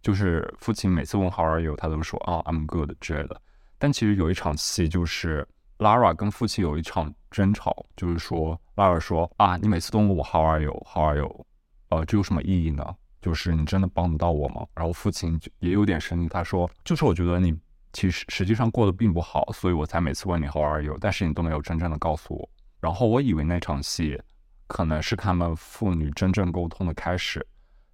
[0.00, 3.38] 就是父亲每次问 How are you，他都说啊 I'm good 之类的。
[3.78, 8.58] 但其实有一场戏，就是 Lara 跟父亲有一场争吵，就是说
[9.00, 11.46] 说啊你每次都问我 How are you，How are you，
[11.88, 12.84] 呃这有什么意义呢？
[13.20, 14.66] 就是你真的帮得到我吗？
[14.74, 17.54] 然后父亲就也有点生气，他说就是我觉得你
[17.92, 22.48] 其实实际上过得并不好，所以我才每次问你 How are you，但是你都没有真正的告诉我。
[22.80, 24.18] 然后我以为那场戏
[24.66, 27.46] 可能是他们父女真正沟通的开始，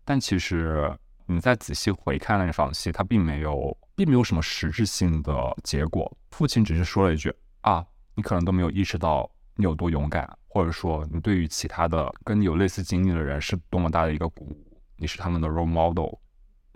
[0.05, 0.97] 但其实
[1.27, 6.17] 你再仔细回看那场戏，他并没有，并没有什么实质性的结果。
[6.31, 16.15] 父亲只是说了一句：“啊，你可能都没有意识到你有多勇敢，或者说你对于其他的跟你有类似经历的人是多么大的一个鼓舞，你是他们的 role model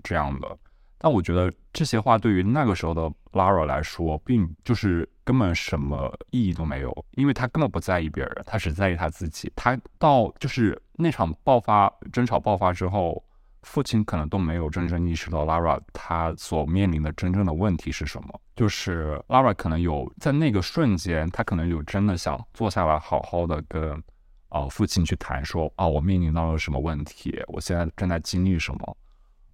[0.02, 0.58] 这样的。”
[1.02, 9.50] 但我觉得这些话对于那个时候的 Lara 来说，并就是根本什么意义都没有，因为他根本不在意别人，他只在意他自己。
[9.56, 13.24] 他到就是那场爆发争吵爆发之后，
[13.62, 18.40] 父亲可能都没有真正意识到 Lara 他所面临的真正的问题是什么。
[18.56, 24.02] 就是 Lara 可能有在那个瞬间，他可能有真的想坐下来好好的跟
[24.48, 28.96] 啊父亲去谈，说啊我面临到了什么问题，我现在正在经历什么。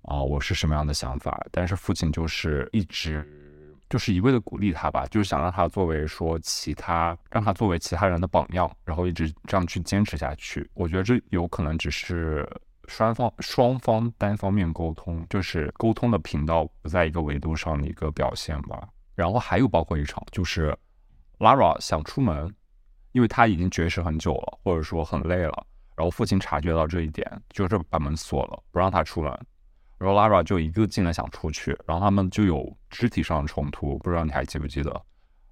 [0.03, 1.45] 啊，我是什么样的想法？
[1.51, 3.29] 但是父亲就是一直
[3.91, 10.69] 就是一味的鼓励他吧，就是想让他作为说其他，让他作为其他人的榜样，然后一直这样去坚持下去。
[10.75, 12.49] 我觉得这有可能只是
[12.87, 18.89] 双方双方单方面沟通，就是沟通的频道不在一个维度上的一个表现吧。
[19.15, 20.77] 然后还有包括一场，就是
[21.39, 22.55] Lara 想出门，
[23.13, 25.67] 因为他已经绝食很久了，或者说很累了。
[25.97, 29.31] 然后父亲察觉到这一点，就是把门锁了，不让他出门。
[29.99, 35.03] 然后 Lara 就一个劲的想出去，然后他们就有肢体上的冲突，不知道你还记不记得？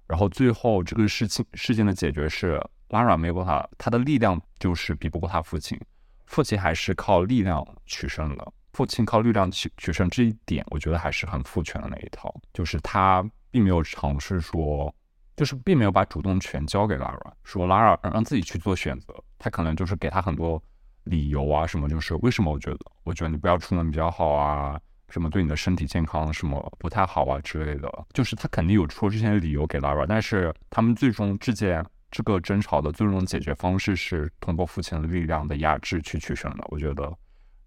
[0.05, 5.75] 然后最后这个事情事件的解决是 Lara 没有办法，他的力量就是比不过他父亲，
[6.25, 8.53] 父亲还是靠力量取胜的。
[8.73, 14.93] 父亲靠力量取取胜这一点，我觉得还是很父权的那一套，就是他并没有尝试说，
[15.35, 20.61] 就是并没有把主动权交给 Lara，说 Lara 让自己去做选择，他可能就是给他很多。
[21.05, 22.51] 理由啊，什么就是为什么？
[22.51, 31.85] 我觉得，我觉得你不要出门比较好啊，什么对你的身体健康什么不太好啊之类的，就是他肯定有出这些理由给 Lara，但是他们最终之间
[32.15, 36.63] 这个争吵的最终解决方式是通过父亲的力量的压制去取胜的。
[36.69, 37.13] 我觉得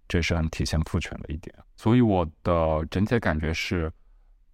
[0.09, 1.55] 这是很体现父权的一点。
[1.77, 3.93] 所以我的整体感觉是，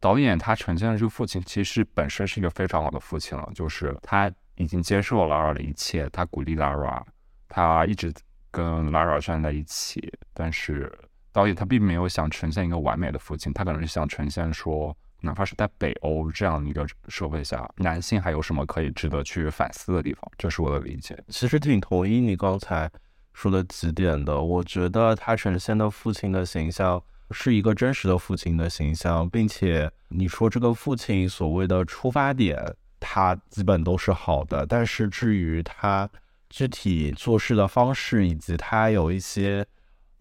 [0.00, 7.00] 导演他呈现的这个父亲其实本身是一个非常好的父亲了，就是他已经接受了 Lara 的一切，他鼓励 Lara，
[7.48, 8.12] 他一直。
[8.56, 10.96] 跟 Lara 站在一起，但是
[11.32, 21.18] 导演他并没有想呈现一个完美的父亲，他可能是想呈现说，哪怕是在北欧这样一个社会下，男性还有什么可以值得去反思的地方，这是我的理解。
[21.28, 22.90] 其实挺同意你刚才
[23.32, 32.62] 说的几点的，我觉得他呈现的父亲的形象是一个真实的父亲的形象，并且你说这个父亲所谓的出发点，
[33.00, 36.08] 他基本都是好的，但是至于他。
[36.50, 39.66] 具体做事的方式，以及他有一些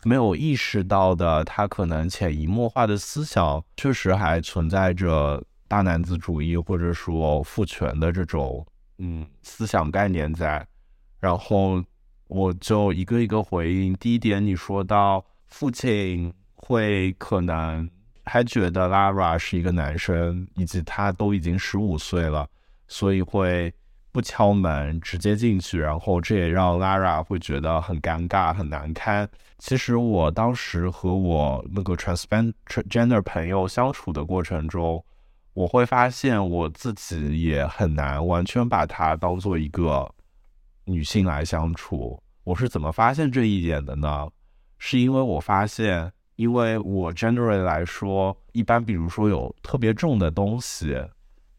[0.05, 8.65] 没有意识到的，他可能潜移默化的思想，确实还存在着大男子主义或者说父权的这种
[8.97, 10.65] 嗯思想概念在。
[11.19, 11.83] 然后
[12.27, 13.93] 我就一个一个回应。
[13.95, 17.89] 第一点，你说到父亲会可能
[18.25, 22.47] 还觉得 Lara 是一个男生，以及他都已经十五岁了，
[22.87, 23.73] 所以会。
[24.13, 29.27] 不敲门，直接进去，然后这也让 Lara 会觉得很尴尬、很难堪。
[29.65, 35.01] 其实我当时和我那个 transgender 朋友相处的过程中，
[35.53, 40.13] 我会发现我自己也很难完全把她当做一个
[40.83, 42.21] 女性来相处。
[42.43, 44.27] 我是怎么发现这一点的呢？
[44.79, 51.01] 是因为我发现，因为我 generally 来说，一般比如说有特别重的东西。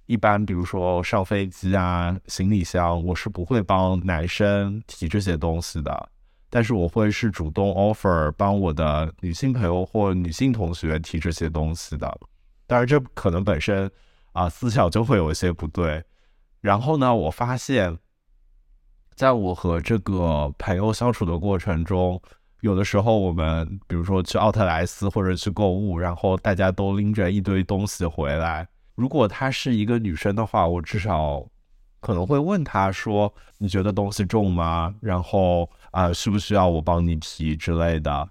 [0.04, 6.10] 一般，比如说上飞机啊，行李箱，我是不会帮男生提这些东西的，
[6.54, 12.06] 但是我会是主动 offer 帮我的女性朋友或女性同学提这些东西的。
[12.68, 13.90] 当然，这可能本身
[14.30, 16.00] 啊思想就会有一些不对。
[16.60, 17.98] 然后呢，我发现，
[19.16, 22.22] 在我和这个朋友相处的过程中，
[22.60, 28.68] 有的时候我们比如说去奥特莱斯或者去购物，然后大家都拎着一堆东西回来。
[28.94, 31.44] 如果她是一个女生的话，我至少
[31.98, 34.94] 可能会问她说：“你觉得东西重吗？
[35.00, 38.28] 然后啊，需不需要我帮你提之类的？”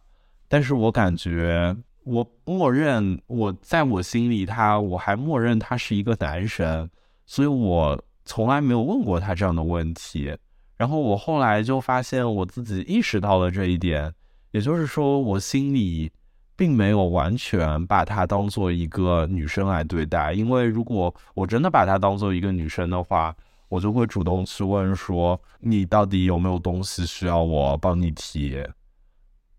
[0.49, 6.89] 但是我感觉，我默认我在我心里，他我还默认他是一个男生，
[7.25, 10.37] 所以我从来没有问过他这样的问题。
[10.75, 14.13] 然后我后来就发现，我自己意识到了这一点，
[14.51, 16.11] 也就是说，我心里
[16.55, 20.33] 并没有完全把她当做一个女生来对待。
[20.33, 23.33] 因为如果我真的把她当做一个女生的话，
[23.73, 28.63] 我就会主动去问说：“你到底有没有东西需要我帮你提？”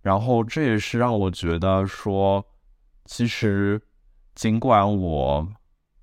[0.03, 2.47] 然后这也是让我觉得说，
[3.07, 3.83] 其实
[4.33, 5.49] 尽管我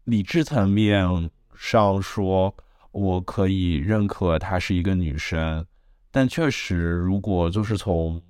[0.04, 2.54] 理智层面上说
[2.92, 5.66] 我可以认可她是一个女生，
[6.12, 8.22] 但确实如果就是从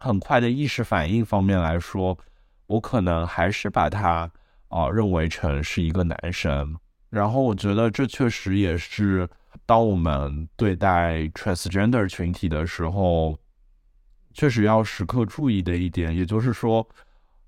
[0.00, 2.16] 很快的意识反应方面来说，
[2.68, 4.30] 我可能还是把她
[4.68, 6.78] 啊认为成是一个男生。
[7.10, 9.28] 然后我觉得这确实也是
[9.64, 13.38] 当我们对待 transgender 群体的时候。
[14.38, 16.86] 确实要时刻注意的一点，也就是说，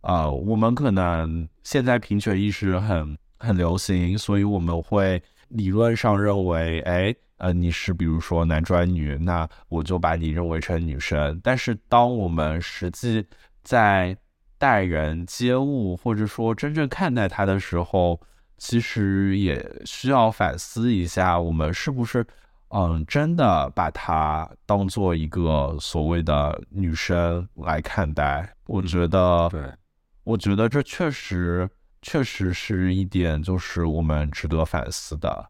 [0.01, 11.38] 啊，我们可能现在平权意识很很流行，所以我们会理论上认为，哎，呃，你是比如说男转女，那我就把你认为成女生。
[11.44, 13.23] 但是当我们实际
[13.62, 14.16] 在
[14.57, 18.18] 待人接物，或者说真正看待他的时候，
[18.59, 22.27] 其实也需要反思一下，我们是不是。
[22.68, 29.73] 嗯，真的把她当做一个所谓的女生来看待，我觉得，对，
[30.25, 31.66] 我觉得这确实
[32.03, 35.49] 确实是一点，就是我们值得反思的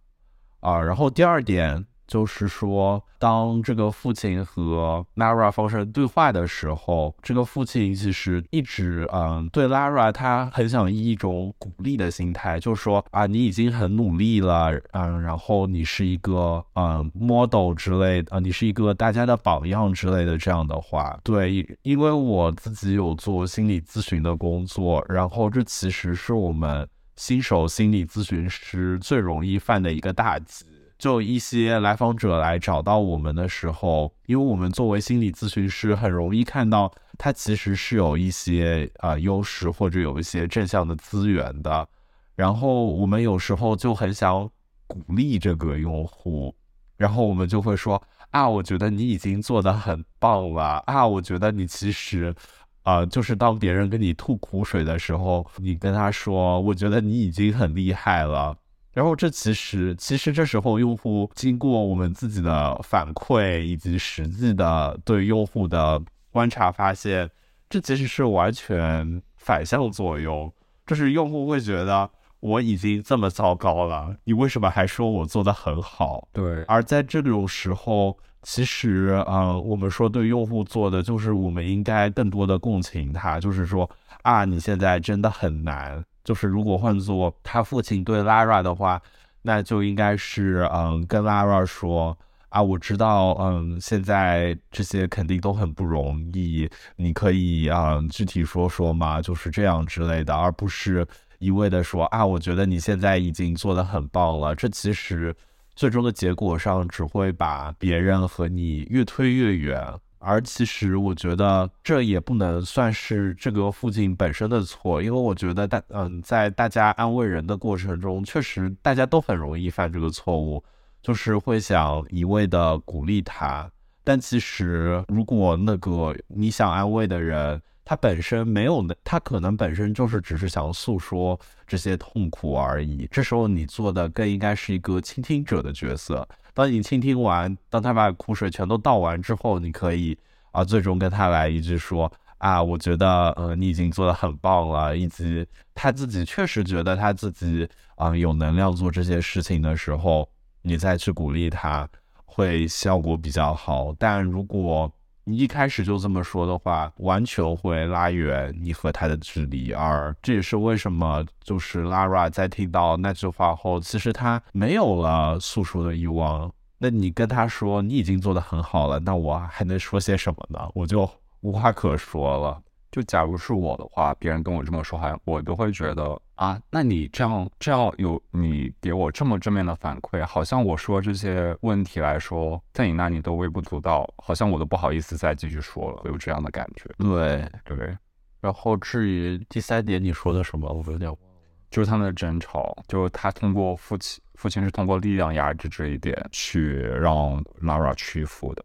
[0.61, 0.81] 啊。
[0.81, 1.85] 然后第二点。
[2.09, 21.21] 就是说，当这个父亲和 Lara 发生对话的时候，这个父亲其实一直嗯对 Lara 他很想以一种鼓励的心态，就说啊，你已经很努力了，嗯，然后你是一个嗯 model 之类的，啊，你是一个大家的榜样之类的这样的话。
[21.23, 30.64] 对，因为我自己有做心理咨询的工作，然后这其实是我们新手心理咨询师最容易犯的一个大忌。
[30.99, 41.89] 就一些来访者来找到我们的时候，因为我们作为心理咨询师，很容易看到他其实是有一些啊优势或者有一些正向的资源的。
[42.35, 44.49] 然后我们有时候就很想
[44.87, 46.55] 鼓励这个用户，
[46.97, 52.35] 然后我们就会说啊，我觉得你已经做得很棒了啊，我觉得你其实
[52.83, 58.57] 啊，就是当别人跟你吐苦水的时候，你跟他说，我觉得你已经很厉害了。
[58.99, 67.31] 然后这其实，其实这时候用户经过我们自己的反馈以及实际的对用户的观察，发现
[67.71, 70.53] 这其实是完全反向作用。
[70.85, 76.27] 就是用户会觉得我已经这么糟糕了，你为什么还说我做的很好？
[76.33, 76.65] 对。
[76.65, 83.89] 而在这种时候，其实啊，我们说对用户做的就是我们应该更多的共情他，就是说
[84.23, 86.05] 啊，你现在真的很难。
[86.29, 89.01] 就是如果换做他父亲对 Lara 的话，
[89.41, 92.14] 那就应该是嗯跟 Lara 说
[92.51, 99.23] 啊，我知道嗯现在这些肯定都很不容易，你可以啊具体说说吗？
[99.23, 101.07] 就是这样之类的，而不是
[101.38, 104.55] 一味的说啊，我觉得你现在已经做的很棒了。
[104.55, 105.35] 这其实
[105.75, 109.83] 最终的结果上只会把别人和你越推越远。
[110.21, 120.63] 而其实，我觉得这也不能算是这个父亲本身的错，因为我觉得大嗯，在大家安慰人的过程中，确实大家都很容易犯这个错误，
[121.01, 123.71] 就是会想一味的鼓励他。
[124.03, 133.09] 但其实，如果那个你想安慰的人，他本身没有那，他可能本身就是只是想诉说这些痛苦而已。
[133.11, 136.27] 这时候，你做的更应该是一个倾听者的角色。
[136.59, 140.19] 当你倾听完，当他把苦水全都倒完之后，你可以
[140.51, 150.29] 啊，最终跟他来一句说啊，我觉得呃，你已经做的很棒了，以及他自己确实觉得他自己啊有能量做这些事情的时候，
[150.63, 151.89] 你再去鼓励他，
[152.25, 153.95] 会效果比较好。
[153.97, 154.93] 但如果
[155.29, 166.51] 你一开始就这么说的话，完全会拉远你和他的距离，而这也是为什么，就是 Lara 在听到那句话后，其实他没有了诉说的欲望。
[166.79, 170.66] 那你跟他说你已经做得很好了，那我还能说些什么呢？
[170.74, 171.07] 我就
[171.43, 172.62] 无话可说了。
[172.91, 186.91] 就假如是我的话，别人跟我这么说，话，我都会觉得啊，那你这样这样有你给我这么正面的反馈，好像我说这些问题来说，在你那里都微不足道，好像我都不好意思再继续说了，有这样的感觉。
[186.99, 187.97] 对对。
[188.41, 191.26] 然后至于第三点你说的什么，我有点忘了。
[191.70, 198.64] 就是他们的争吵，就是他通过父亲，父亲是通过力量压制这一点去让 Lara 屈服的。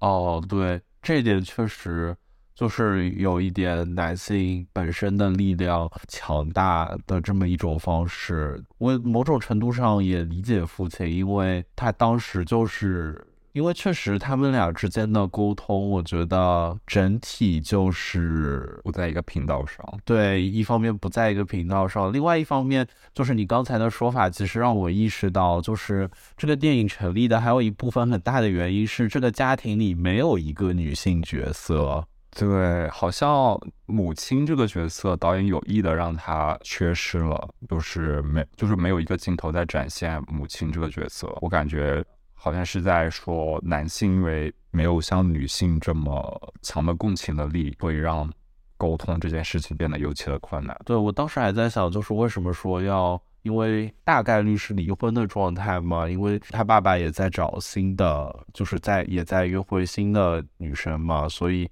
[0.00, 2.14] 哦，对，这一点确实
[2.54, 8.62] 就是有一点男性本身的力量强大的这么一种方式。
[8.78, 13.26] 我某种程度上也理解父亲，因为他当时就是。
[13.54, 19.78] 因为确实，他们俩之间的沟通，我觉得整体就是不在一个频道上。
[20.04, 22.84] 对，一方面不在一个频道上，另外一方面
[23.14, 32.04] 就是你刚才的说法，其实让我意识到，就是这个电影成立的还有一部分很大的原因是这个家庭里没有一个女性角色。
[32.34, 42.04] 对，好像母亲这个角色，导演有意的让她缺失了，就是没，就是没有一个镜头在展现母亲这个角色，我感觉。
[42.36, 48.30] 好像是在说男性因为没有像女性这么强的共情能力，会让
[48.76, 50.78] 沟通这件事情变得尤其的困难。
[50.84, 56.06] 对我当时还在想，就是为什么说要因为大概率是离婚的状态嘛？
[56.06, 61.66] 因为他爸爸也在找新的，就是在也在约会新的女生嘛，所以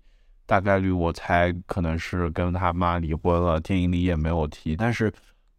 [0.52, 3.58] 大概率我猜可能是跟他妈离婚了。
[3.58, 5.10] 电影里也没有提，但是。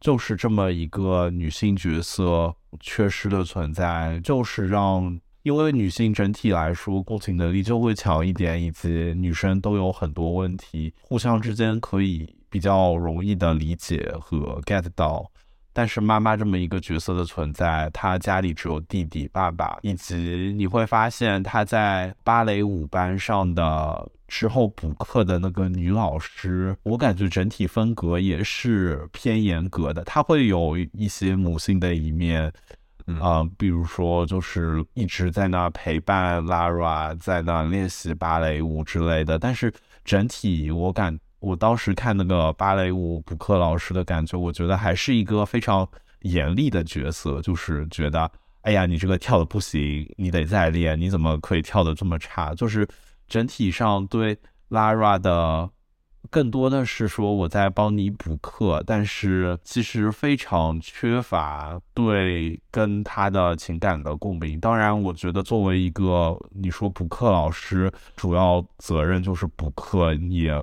[0.04, 15.26] 就是这么一个女性角色缺失的存在，就是让因为女性整体来说共情能力就会强一点，以及女生都有很多问题，互相之间可以比较容易的理解和 get 到。
[15.72, 30.04] 但是妈妈这么一个角色的存在，她家里只有弟弟、爸爸，以及你会发现她在芭蕾舞班上的之后补课的那个女老师，我感觉整体风格也是偏严格的。
[30.06, 32.52] 她会有一些母性的一面，
[33.20, 39.38] 啊，比如说就是一直在那陪伴 Lara，在那练习芭蕾舞之类的。
[39.38, 39.72] 但是
[40.04, 41.16] 整体我感。
[41.40, 45.86] 我当时看那个芭蕾舞补课老师的感觉，我觉得还是一个非常
[46.22, 48.32] 严厉的角色，就是觉得，
[48.62, 52.56] 哎呀，你这个跳的不行，你得再练，你怎么可以跳的这么差？
[52.56, 52.88] 就是
[53.34, 54.38] 整体上对
[54.70, 55.68] Lara 的
[56.30, 64.60] 更多的是说我在帮你补课，但是其实非常缺乏对跟他的情感的共鸣。
[64.60, 70.54] 当然，我觉得作为一个你说补课老师，主要责任就是补课，也。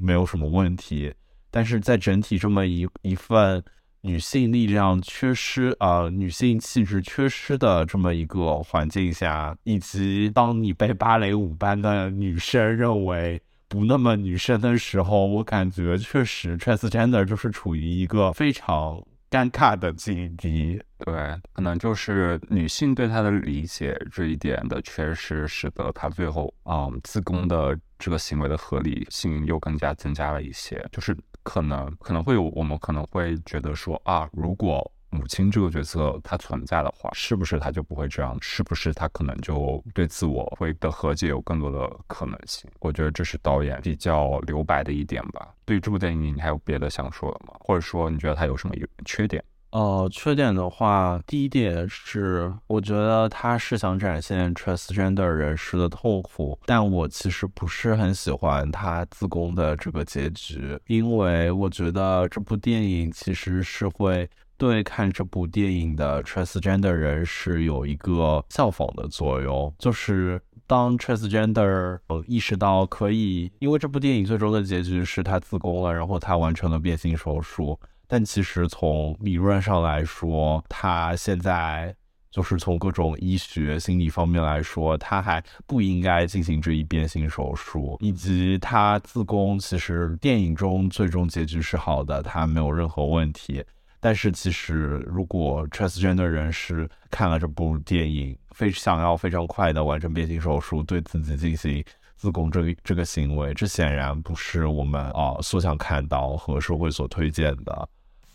[0.00, 1.12] 没有什么问题，
[1.50, 3.60] 但是在整体这么一一份
[4.08, 13.38] 女性力量缺失啊，女性气质缺失的这么一个环境下，以及当你被芭蕾舞班的女生认为
[13.68, 18.98] 不那么女生的时候，我感觉确实 transgender 就是处于一个非常。
[19.30, 21.14] 尴尬的境地，对，
[21.52, 34.90] 可能就是女性对他的理解这一点的缺失，使得他最后啊自宫的这个行为的合理性又更加增加了一些，就是可能可能会有我们可能会觉得说啊，如果。
[35.10, 38.36] 母亲这个角色，她存在的话，是不是她就不会这样？
[38.42, 42.70] 是不是她可能就对自我会的和解有更多的可能性？
[42.80, 45.48] 我觉得这是导演比较留白的一点吧。
[45.64, 47.54] 对于这部电影，你还有别的想说的吗？
[47.58, 49.42] 或者说，你觉得它有什么优缺点？
[49.70, 64.28] 呃，缺点的话，第一点是，我觉得他是想展现 transgender 人士的痛苦，但我其实不是很喜欢他自宫的这个结局，因为我觉得这部电影其实是会。
[64.60, 77.78] 对看这部电影的 transgender 人士有一个效仿的作用，就是当 transgender 呃意识到可以，因为这部电影最终的结局是他自宫了，然后他完成了变性手术，
[78.08, 81.94] 但其实从理论上来说，他现在
[82.30, 93.62] 就是从各种医学、心理方面来说，他还不应该进行这一变性手术，以及他自宫，其实电影中最终结局是好的，他没有任何问题。
[94.00, 101.84] 但是其实，如果 transgender 人士看了这部电影，非想要非常快的完成变性手术，对自己进行
[102.14, 107.88] 自宫这个这个行为，这显然不是我们啊所想看到和社会所推荐的。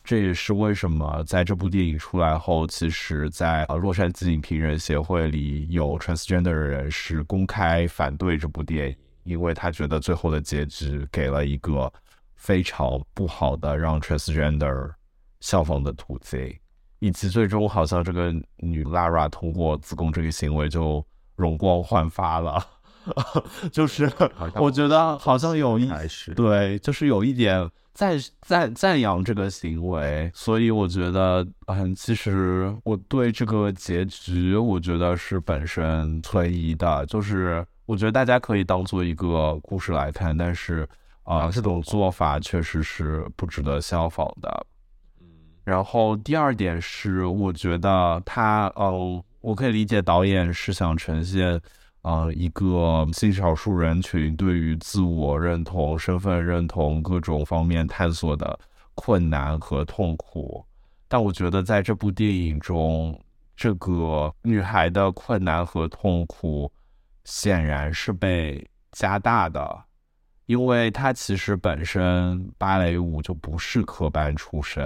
[0.04, 11.92] 这也是为什么在这部电影出来后，其实，在呃洛杉矶影评人协会里有 transgender 人士公开反对这部电影，因为他觉得最后的结局给了一个
[12.36, 14.92] 非常不好的让 transgender。
[15.40, 16.58] 效仿的途径，
[17.00, 22.66] 以及最终好像这个女 Lara 通过自宫这个行为就容光焕发了，
[23.70, 24.10] 就是
[24.56, 25.90] 我觉得好像有一
[26.34, 40.88] 对，就是有一点赞赞赞扬这个行为，所以我觉得嗯，其实我对这个结局，我觉得是本身存疑的，就是我觉得大家可以当做一个故事来看，但是
[41.24, 44.66] 啊，这种做法确实是不值得效仿的。
[45.22, 45.28] 嗯
[45.64, 51.62] 然后第二点是，我觉得他，嗯，我可以理解导演是想呈现，
[52.04, 58.60] 呃，一个性少数人群对于自我认同、身份认同各种方面探索的
[58.94, 60.66] 困难和痛苦。
[61.08, 63.18] 但我觉得在这部电影中，
[63.56, 66.70] 这个女孩的困难和痛苦
[67.24, 69.84] 显然是被加大的，
[70.46, 74.84] 因为她其实本身芭蕾舞就不是科班出身。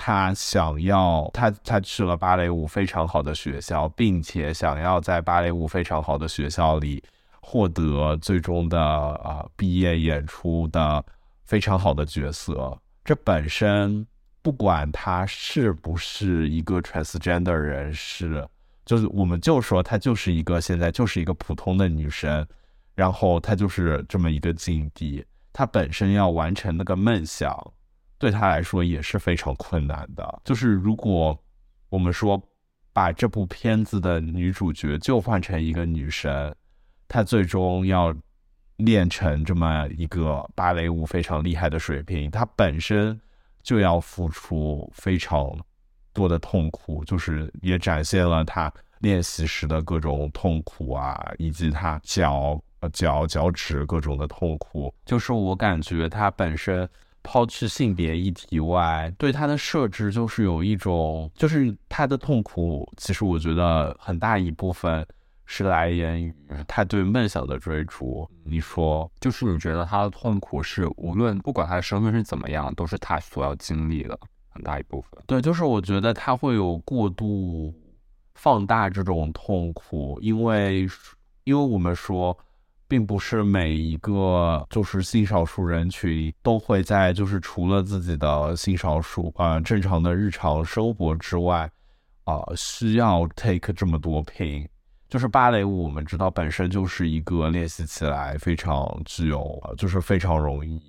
[0.00, 7.02] 他想要他他去了芭蕾舞非常好的学校，并且想要在芭蕾舞非常好的学校里
[7.42, 11.04] 获得最终的啊毕业演出的
[11.44, 12.78] 非常好的角色。
[13.04, 14.06] 这本身
[14.40, 18.46] 不管他是不是一个 transgender 人士，
[18.86, 22.46] 就是我们就说她就是一个现在就是一个普通的女生，
[22.94, 27.72] 然后她就是这么一个境地，她本身要完成那个梦想。
[28.18, 30.40] 对他来说也是非常困难的。
[30.44, 31.38] 就是如果
[31.88, 32.42] 我们说
[32.92, 36.52] 把这部片子的女主角就换成一个女生，
[37.06, 38.12] 她最终要
[38.78, 43.18] 练成这么一个芭蕾舞非常厉害的水平，她本身
[43.62, 45.56] 就要付出非常
[46.12, 52.60] 多的痛苦，就是也展现了她练习时的各种痛苦啊，以及她脚
[52.92, 54.92] 脚脚趾各种的痛苦。
[55.04, 56.88] 就是我感觉她本身。
[57.30, 62.90] 抛去性别议题外，对他的设置就是有一种，就是他的痛苦。
[62.96, 65.06] 其实我觉得很大一部分
[65.44, 66.34] 是来源于
[66.66, 68.26] 他对梦想的追逐。
[68.44, 74.18] 你说，就是你觉得他的痛苦是无论不管他的身份是怎么样，都是他所要经历的
[74.48, 75.22] 很大一部分。
[75.26, 77.74] 对，就是我觉得他会有过度
[78.36, 80.88] 放大这种痛苦，因为
[81.44, 82.34] 因为我们说。
[82.88, 91.70] 并不是每一个就是性少数人群都会在就是除了自己的性少数啊正常的日常生活之外，
[92.24, 94.66] 啊需要 take 这么多 pain。
[95.06, 100.80] 就是芭蕾舞，我们知道本身就是一个练习起来非常具有，就是非常容易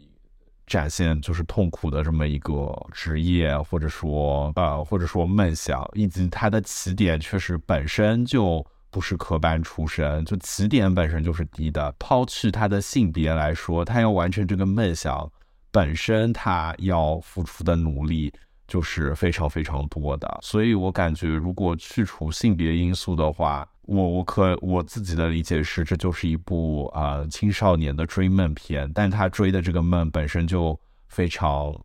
[0.66, 8.66] 展现就是痛苦的这么一个职业，或者说呃或者说梦想，以及它的起点确实本身就。
[8.92, 11.94] 不是科班出身，就起点本身就是低的。
[12.00, 15.32] 抛去他的性别来说，他要完成这个梦想，
[15.72, 18.34] 本身他要付出的努力
[18.68, 20.40] 就是非常非常多的。
[20.42, 28.92] 所以我感觉，如果去除性别因素的话，我我可我自己的理解是，这就是一部啊青少年的追梦片。
[28.94, 31.76] 但他追的这个梦本身就非常，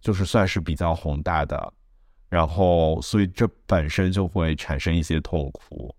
[0.00, 1.72] 就是算是比较宏大的，
[2.28, 5.94] 然后所以这本身就会产生一些痛苦。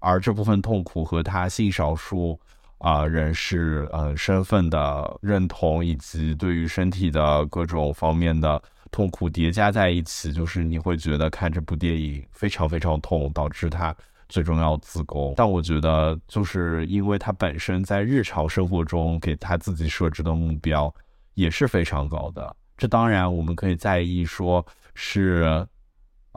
[0.00, 2.38] 而这部分痛苦和他性少数
[2.78, 13.94] 啊人士呃身份的认同，以及对于身体的各种方面的痛苦叠加在一起，就是你会觉得看这部电影非常非常痛，导致他
[14.28, 15.34] 最终要自宫。
[15.36, 20.94] 但我觉得，就是因为他本身在日常生活中给他自己设置的目标
[21.34, 22.56] 也是非常高的。
[22.76, 25.66] 这当然我们可以在意说是。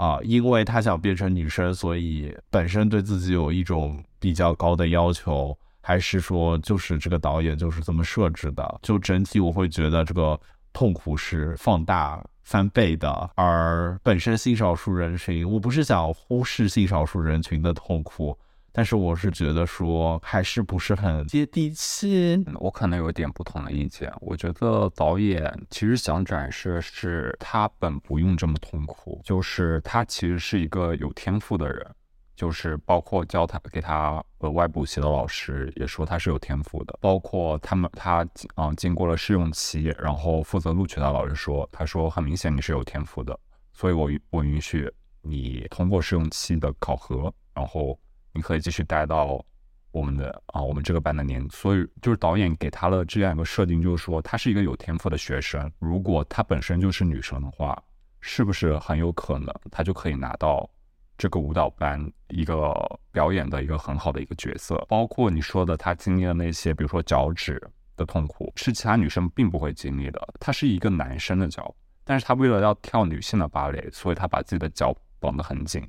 [0.02, 8.80] 啊，因为他想变成女生，所以本身对自己有一种比较高的要求，还是说就是这个导演就是这么设置的？
[8.82, 10.40] 就整体我会觉得这个
[10.74, 18.36] 痛苦是放大翻倍的，而本身性少数人群，我不是想忽视性少数人群的痛苦。
[18.74, 24.10] 但是我是觉得说还是不是很接地气，我可能有点不同的意见。
[24.22, 31.86] 我觉得导演其实想展示是他本不用这么痛苦，就是他其实是一个有天赋的人，
[32.34, 43.38] 就是包括教他给他额外补习的老师也说他是有天赋的，包括他们他啊经过了试用期，然后负责录取的老师说，他说很明显你是有天赋的，
[43.74, 44.90] 所以我我允许
[45.22, 48.00] 你通过试用期的考核，然后。
[48.34, 49.44] 你可以继续待到
[49.92, 55.70] 我们的啊，我们这个班的年，所以就是导演给他了这样一个设定，就是说他是一个有天赋的学生。
[55.80, 57.82] 如果他本身就是女生的话，
[58.22, 60.70] 是不是很有可能他就可以拿到
[61.18, 62.74] 这个舞蹈班一个
[63.12, 64.78] 表演的一个很好的一个角色？
[64.88, 67.62] 包括你说的他经历的那些，比如说脚趾
[67.98, 70.34] 的痛苦，是其他女生并不会经历的。
[70.40, 71.76] 他是一个男生的脚，
[72.06, 75.86] 但是他为了要跳女性的芭蕾，所以他把自己的脚绑得很紧。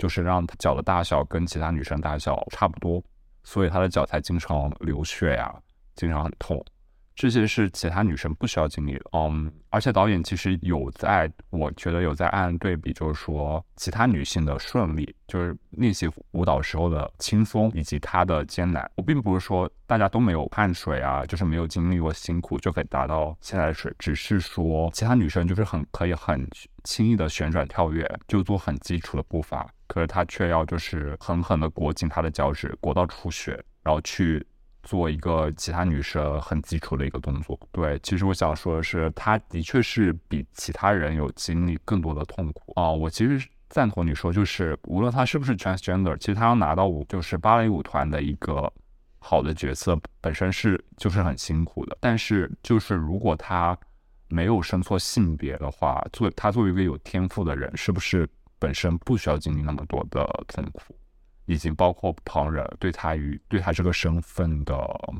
[0.00, 3.04] 就是让他脚的大小跟其他女生大小差不多，
[3.44, 5.54] 所以他的脚才经常流血呀，
[5.94, 6.64] 经常很痛。
[7.14, 18.90] 这些是其他女生不需要经历的，嗯，而且导演其实有在，我觉得有在暗暗对比，就是说其他女性的顺利，就是练习舞蹈时候的轻松，以及她的艰难。
[18.94, 26.48] 我并不是说大家都没有汗水啊，就是没有经历过辛苦就可以达到现在的水，只是说其他女生就是很可以很
[26.84, 34.46] 轻易的旋转跳跃，就做很基础的步伐，可是他却要就是狠狠的裹紧她的脚趾，裹到出血，然后去。
[34.82, 42.90] 做一个其他女生很基础的一个动作，对，其实我想说的是，他的确是比其他人有经历更多的痛苦啊。
[42.90, 48.72] 我其实赞同你说，就是无论他是不是 transgender，其实他要拿到舞就是芭蕾舞团的一个
[49.18, 51.98] 好的角色，本身是就是很辛苦的。
[52.00, 53.76] 但是就是如果他
[54.28, 58.26] 没有生错性别的话，作他作为一个有天赋的人，是不是
[58.60, 60.94] 本身不需要经历那么多的痛苦？
[61.46, 64.76] 已经包括旁人对他与对他这个身份的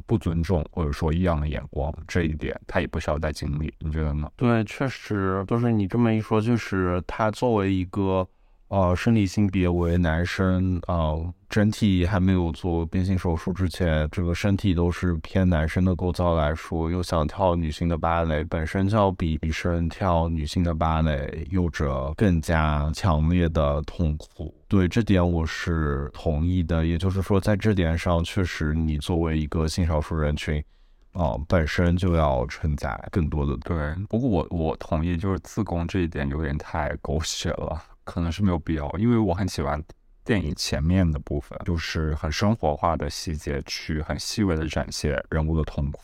[0.06, 4.30] 不尊重，或者说异样的眼光，这一点他也不需要再经历，你觉得呢？
[4.36, 8.28] 对，确实，就是你这么一说，就是他作为一个。
[8.70, 24.54] 呃，生理性别为男生，呃，整体还没有做变性手术之前，这个身体都是偏男生的构造来说，又想跳女性的芭蕾，本身就要比女生跳女性的芭蕾有着更加强烈的痛苦。
[24.68, 30.64] 对这点我是同意的，也就是说，在这点上，确实你作为一个性少数人群，
[31.14, 33.56] 啊，本身就要承载更多的。
[33.64, 33.76] 对，
[34.08, 37.82] 不过我我同意，就是自宫这一点有点太狗血了。
[38.10, 39.80] 可能是没有必要，因为我很喜欢
[40.24, 46.02] 电影前面的部分，就是很生活化的细节，去很细微的展现人物的痛苦。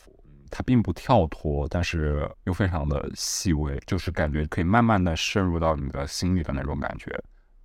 [0.49, 7.11] 它并不跳脱，但是又非常的细微，就是感觉可以慢慢的渗入到你的心里的那种感觉。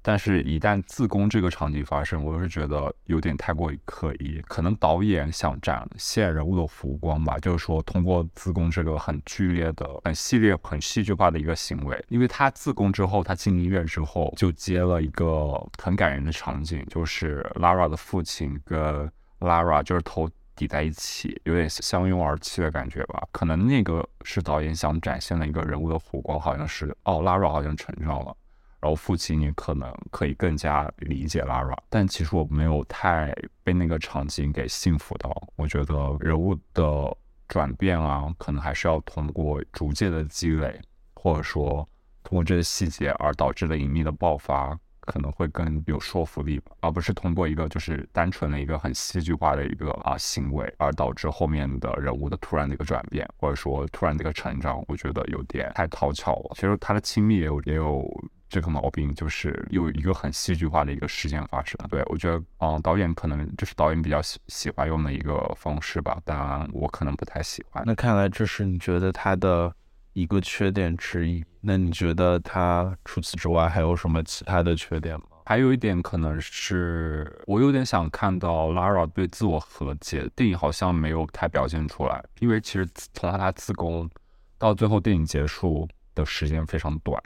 [0.05, 4.43] 但是，一旦自宫这个场景发生，我是觉得有点太过于刻意。
[4.49, 12.05] 可能导演想展现人物的浮光吧，就是说通过自宫这个很剧烈的、很系列、很戏剧化的一个行为。
[12.09, 23.23] 因为他自宫之后，他进医院之后，就接了一个很感人的场景，就是 Lara 的父亲跟 Lara 就是头抵在一起，有点相拥而泣的感觉吧。
[23.31, 28.37] 可能那个是导演想展现的一个人物的浮光，好像是哦，Lara 好像成长了。
[28.83, 35.31] 然后父亲也可能可以更加理解 Lara，但其实我没有太被那个场景给幸福到。
[35.55, 37.17] 我觉得人物的
[37.47, 40.81] 转变啊，可能还是要通过逐渐的积累，
[41.15, 41.89] 或者说
[42.25, 54.85] 通过这些细节而导致的隐秘的爆发，可能会更有说服力，而不是通过一个就是单纯的一个很戏剧化的一个啊行为而导致后面的人物的突然的一个转变，或者说突然的一个成长。
[54.89, 56.51] 我觉得有点太讨巧了。
[56.57, 58.05] 其实他的亲密也有也有。
[58.53, 61.75] 这个毛病就是有一个很戏剧化的一个事件发生。
[61.89, 67.83] 对我觉得，嗯，导演可能这是导演比较喜喜欢用的一个方式吧，但我可能不太喜欢。
[67.87, 69.75] 那看来这是你觉得他的
[70.13, 71.43] 一个缺点之一。
[71.63, 75.27] 那你觉得他除此之外还有什么其他的缺点吗？
[75.47, 84.11] 还有一点可能是我有点想看到 Lara 对自我和解，电影好像没有太表现出来，因为其实从他自宫
[84.59, 87.19] 到最后电影结束的时间非常短。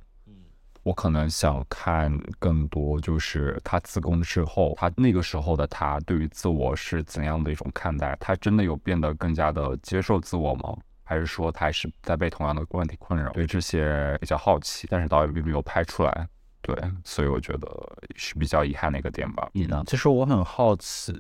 [0.86, 8.16] 我可能想看更多，就是他自宫之后，他那个时候的他对于自我是怎样的一种看待？
[8.20, 10.76] 他真的有变得更加的接受自我吗？
[11.02, 13.32] 还是说他还是在被同样的问题困扰？
[13.32, 16.28] 对这些比较好奇，但是导演并没有拍出来。
[16.62, 17.68] 对，所以我觉得
[18.14, 19.48] 是比较遗憾的一个点吧。
[19.54, 19.82] 你呢？
[19.88, 21.12] 其实我很好奇。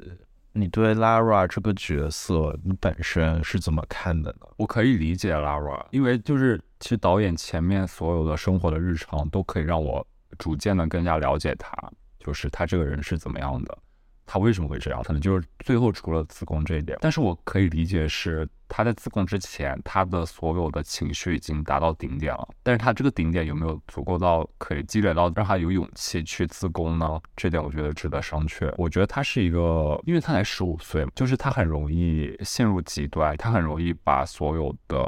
[0.58, 4.46] 你对 Lara 这个角色，你本身是怎么看的呢？
[4.56, 10.06] 我可以理解 Lara，因为就是其实导演前面所有的生活的日常都可以让我
[10.38, 11.70] 逐渐的更加了解他，
[12.18, 13.78] 就是他这个人是怎么样的。
[14.26, 15.00] 他为什么会这样？
[15.04, 22.48] 可能就是最后除了自宫这一点，但是我可以理解是他在自宫之前，他的所有的情绪已经达到顶点了。
[22.64, 27.20] 但是他这个顶点有没有足够到可以积累到让他有勇气去自宫呢？
[27.36, 28.74] 这点我觉得值得商榷。
[28.76, 35.06] 我觉得他是一个，因为他才十五岁，就是他很容易陷入极端，他很容易把所有的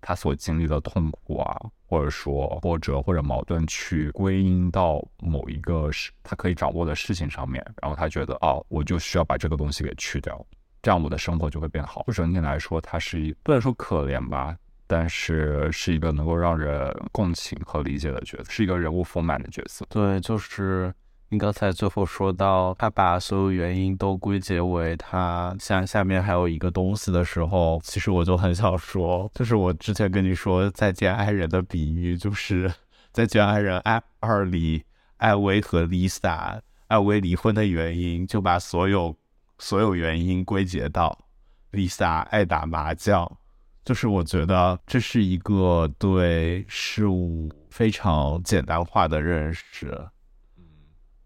[0.00, 1.56] 他所经历的痛苦啊。
[1.90, 10.46] 或者说波折或者矛盾去归因到某一个事他可以掌握的事情上面，然后他觉得哦，我就需要把这个东西给去掉，
[10.80, 12.04] 这样我的生活就会变好。
[12.12, 19.84] 整体来说，他是一不能说可怜吧，但是是一个能够让人共情和理解的角色，是一个人物丰满的角色。
[19.90, 20.94] 对，就是。
[21.32, 32.72] 你刚才最后说到他把所有原因都归结为他像下面还有一个东西的时候，其实我就很想说，就是我之前跟你说再见爱人的比喻，就是
[33.12, 34.82] 再见爱人爱二里
[35.18, 36.58] 艾薇和 Lisa
[36.88, 39.14] 艾薇离婚的原因，就把所有
[39.60, 41.16] 所有原因归结到
[41.70, 43.38] Lisa 爱打麻将。
[43.84, 49.96] 就是我觉得这是一个对事物非常简单化的认识。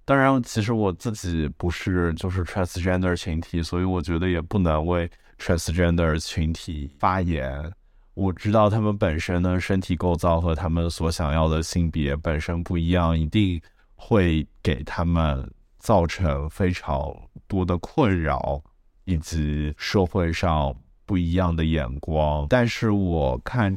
[0.04, 7.72] 当然，其实我自己不是就是 transgender 群体，所以我觉得也不能为 transgender 群体发言。
[8.12, 13.60] 我知道他们本身的身体构造和他们所想要的性别本身不一样，一定
[13.96, 17.12] 会给他们造成非常
[17.48, 18.62] 多的困扰，
[19.04, 20.74] 以及社会上
[21.06, 22.46] 不一样的眼光。
[22.48, 23.76] 但是我看，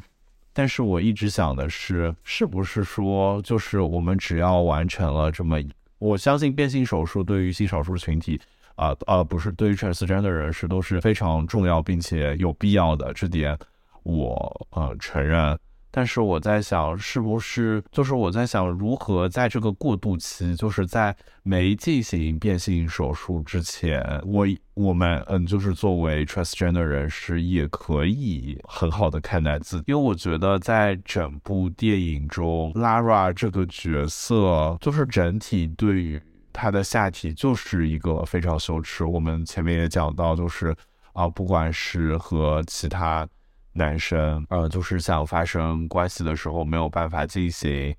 [0.54, 5.58] 但是我一直想的是，是不是说，就是我们只要完成了这么，
[6.00, 8.40] 我相信变性手术对于性少数群体，
[8.76, 13.58] 啊啊，不是对于 transgender 人士都是非常重要并且有必要的，这点。
[14.04, 15.58] 我呃承认，
[15.98, 24.46] 但是我在想，是不是就是我在想，如何在这个过渡期，就是在没进行变性手术之前，我
[24.76, 36.22] 我们嗯，就是作为 transgender 人士，也可以很好的看待自己，因为我觉得在整部电影中，Lara 这个角色，就是整体对于
[36.54, 39.04] 她的下体就是一个非常羞耻。
[39.04, 40.76] 我们前面也讲到，就是
[41.14, 43.28] 啊，不管是和其他。
[43.78, 47.96] 男生，呃，就是想发生关系的时候没有办法进行，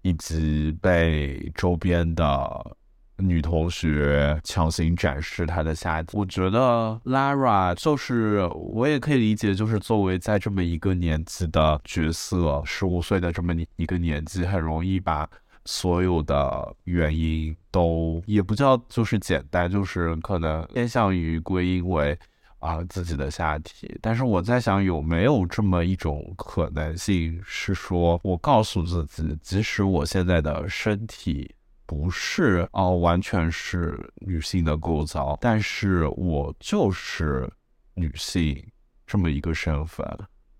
[0.00, 2.76] 以及被周边的
[3.18, 6.16] 女同学强行展示她的下体。
[6.16, 15.28] 我觉得 Lara 就是，我也可以理解，就是作为在这么一个年纪的角色，十五岁的这么一个年纪，很容易把
[15.66, 22.18] 所有的原因都也不叫就是简单，就是可能偏向于归因为。
[22.58, 31.54] 啊，自己的下体，但是我在想，有没有这么一种可能性，是说我告诉自己，即使我现在的身体
[31.86, 37.48] 不是哦，完全是女性的构造，但是我就是
[37.94, 38.60] 女性
[39.06, 40.04] 这么一个身份。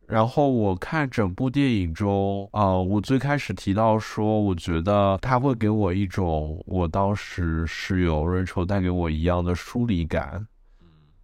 [0.07, 10.47] 然后我看整部电影中，啊，我最开始提到说，我觉得他会给我一种我当时室友 Rachel 带给我一样的疏离感。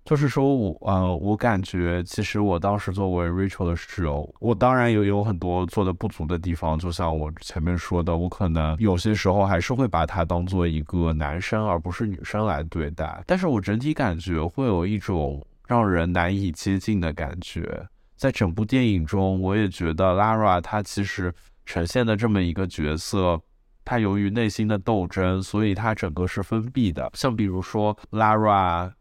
[0.04, 6.78] 就是说，我呃，我感觉其实我当时作为 Rachel 的室友，我当然也有很多做的不足的地方。
[6.78, 13.22] 就像我前面说的，我可能有些时候还是会把他当做一个男生而不是女生来对待。
[13.26, 17.86] 但是我整体感觉会有一种让人难以接近的感觉。
[18.14, 21.32] 在整部电影中，我也觉得 Lara 她其实
[21.64, 23.40] 呈现的这么一个角色，
[23.86, 27.10] 她由于内心的斗争，所以她整个是封闭的。
[27.14, 28.92] 像比如说 Lara。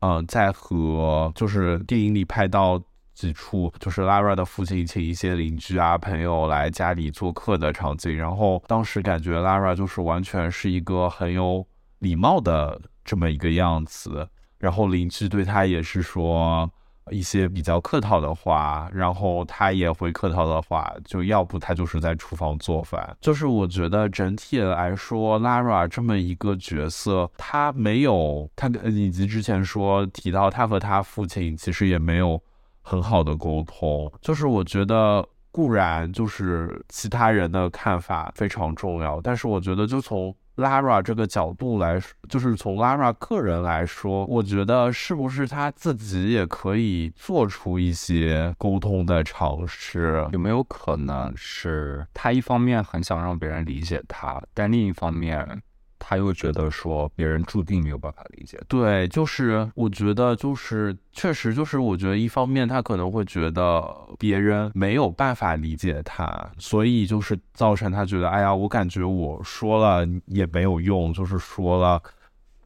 [0.00, 2.82] 嗯，在和就是电影里拍到
[3.14, 11.66] 几处，就是 Lara 的父亲请一些邻居啊朋友来家里做客的场景，然后当时感觉 Lara 就是完全是一个很有
[12.00, 14.28] 礼貌的这么一个样子，
[14.58, 16.70] 然后邻居对他也是说。
[17.10, 23.16] 一些比较客套的话，然后他也会客套的话，就要不他就是在厨房做饭。
[23.20, 32.40] 就是我觉得整体来说，Lara 这么一个角色，他没有他以及之前说提到他和他父亲其实也没有
[32.82, 34.12] 很好的沟通。
[34.20, 40.34] 就是我觉得固然就是其他人的看法非常重要，但是我觉得就从。
[40.60, 50.24] Lara 这个角度来说，就是从 Lara 个人来说，我觉得是不是他自己也可以做出一些沟通的尝试？
[50.32, 55.62] 有没有可能是他一方面很想让别人理解他，但另一方面？
[56.00, 63.84] 他又觉得说别人注定没有办法理解，对，就是我觉得就是确实就是我觉得一方面他可能会觉得
[64.18, 72.02] 别人没有办法理解他，所以就是造成他觉得哎呀，我感觉我说了也没有用，就是说了。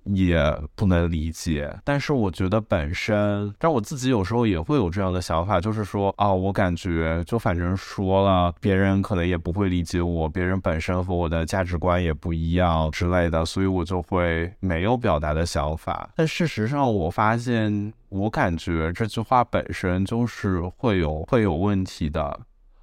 [0.04, 0.38] 也
[0.74, 16.10] 不能理解，但是我觉得本身，但我自己有时候也会有这样的想法，就是说，啊，我感觉就反正说了，别人可能也不会理解我，别人本身和我的价值观也不一样之类的，所以我就会没有表达的想法。
[16.14, 22.40] 但事实上，我发现，我感觉这句话本身就是会有会有问题的。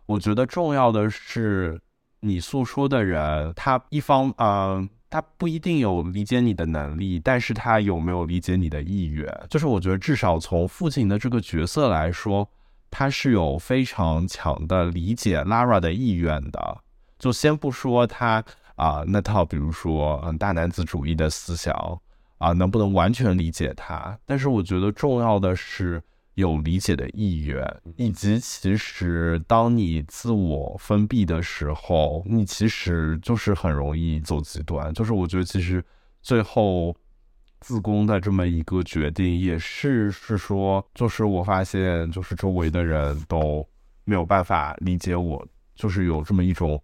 [0.08, 1.80] 我觉得重要的是，
[2.22, 4.90] 你诉说的人，他一方，嗯。
[5.12, 9.28] 他不一定有理解你的能力，但是他有没有理解你的意愿？
[9.50, 12.50] 就是我觉得至少从父亲的这个角色来说，
[12.90, 16.78] 他是有非常强的理解 Lara 的意愿的。
[17.20, 18.42] 就先不说他
[18.76, 21.76] 啊那套，比如说嗯大男子主义的思想
[22.38, 24.18] 啊，能不能完全理解他？
[24.26, 26.02] 但是我觉得重要的是。
[26.36, 27.66] 有理解的意愿，
[27.98, 34.94] 以及其实当你自我封闭的时候，你其实就是很容易走极端。
[34.94, 35.84] 就是我觉得其实
[36.22, 36.96] 最后
[37.60, 43.68] 自宫的这么一个决定，也是是说，就是我发现，就是周围的人都
[44.06, 46.82] 没有办法理解我，就是有这么一种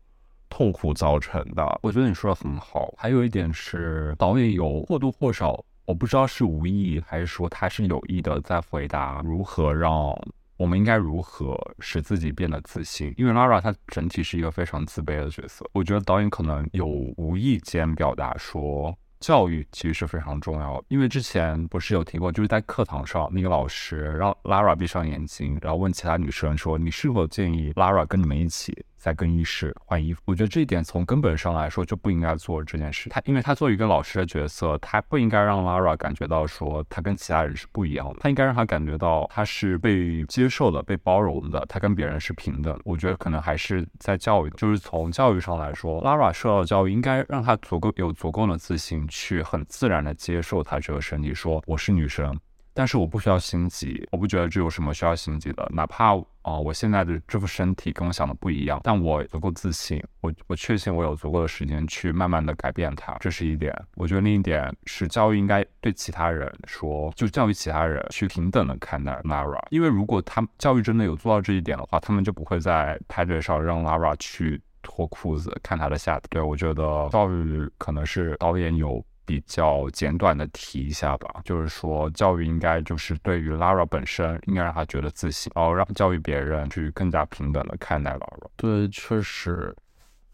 [0.49, 1.79] 痛苦造成的。
[1.81, 2.93] 我觉得你说的很好。
[2.97, 10.13] 还有一点是，导演有或多或少，我不知道是无意还是说他是有意的，在回答如何让
[10.57, 13.13] 我们应该如何使自己变得自信。
[13.17, 18.93] 因为 Lara 她整体是一个非常自卑的角色，我觉得导演可能有无意间表达说。
[19.21, 33.09] 教育其实是非常重要，因为之前不是有提过，就是在课堂上，那个老师让 Lara 闭上眼睛，然后问其他女生说：“你是否建议 Lara 跟你们一起？”在更衣室换衣服，我觉得这一点从根本上来说就不应该做这件事。
[33.09, 42.77] 他因为他作为一个老师的角色，他不应该让 Lara 感觉到说他跟其他人是不一样的，他应该让他感觉到他是被接受的、被包容的，他跟别人是平等。
[42.83, 52.37] 我觉得可能还是在教育，就是从教育上来说，Lara 受到教育应该让他足够有足够的自信，去很自然的接受他这个身体，说我是女生。
[52.77, 55.67] 但是我不需要心急，我不觉得这有什么需要心急的。
[55.73, 63.75] 哪怕啊，我现在的这副身体跟我想的不一样，但我足够自信，我我确信我有足够的时间去慢慢的改变它，这是一点。
[63.95, 76.27] 我觉得另一点是教育应该对其他人说，就教育其他人去平等的看待 Lara，因为如果他教育真的有做到这一点的话，他们就不会在派对上让 Lara 去脱裤子看他的下体。
[76.29, 79.03] 对我觉得教育可能是导演有。
[79.27, 88.47] 比较简短的提一下吧，就是说教育应该就是对于 Lara 本身，应该让他觉得自信，然后让教育别人去更加平等的看待 Lara。
[88.55, 89.75] 对，确实。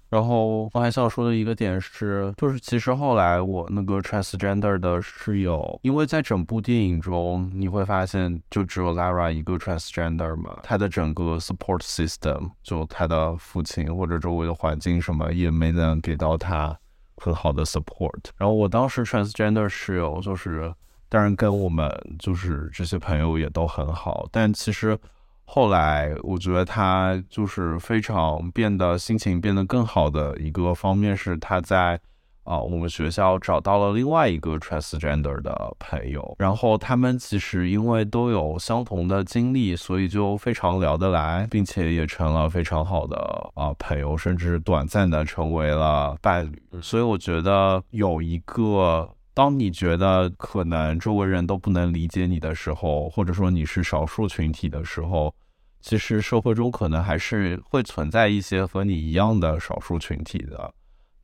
[0.10, 16.78] 然后我还想说的一个点是，就是其实后来我那个 transgender 的室友，因为在整部电影中你会发现就只有 Lara 一个 transgender 嘛，他的整个 support system 就他的父亲或者周围的环境什么也没能给到他。
[17.24, 20.74] 很好的 support，然后我当时 transgender 室友就是，
[21.08, 24.98] 当然跟我们就是这些朋友也都很好，但其实
[25.46, 32.00] 后来我觉得他就是非常变得心情变得更好的一个方面是他在。
[32.44, 43.18] 啊，我们学校找到了另外一个 transgender 的朋友，然后他们其实因为都有相同的经历，所以就非常聊得来，并且也成了非常好的
[43.56, 46.82] 啊朋友，甚至短暂的成为了伴侣。
[46.82, 55.34] 所以我觉得有一个，当你觉得可能周围人都不能理解你的时候，或者说你是少数群体的时候，
[55.80, 60.74] 其实社会中可能还是会存在一些和你一样的少数群体的。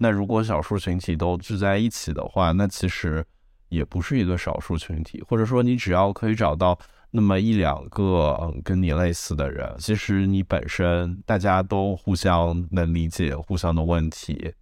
[0.02, 3.24] 那如果少数群体都聚在一起的话，那其实
[3.68, 6.80] 也不是一个少数群体，或者说你只要可以找到
[7.12, 14.54] 那么一两个嗯跟你类似的人，其实你本身大家都互相能理解互相的问题，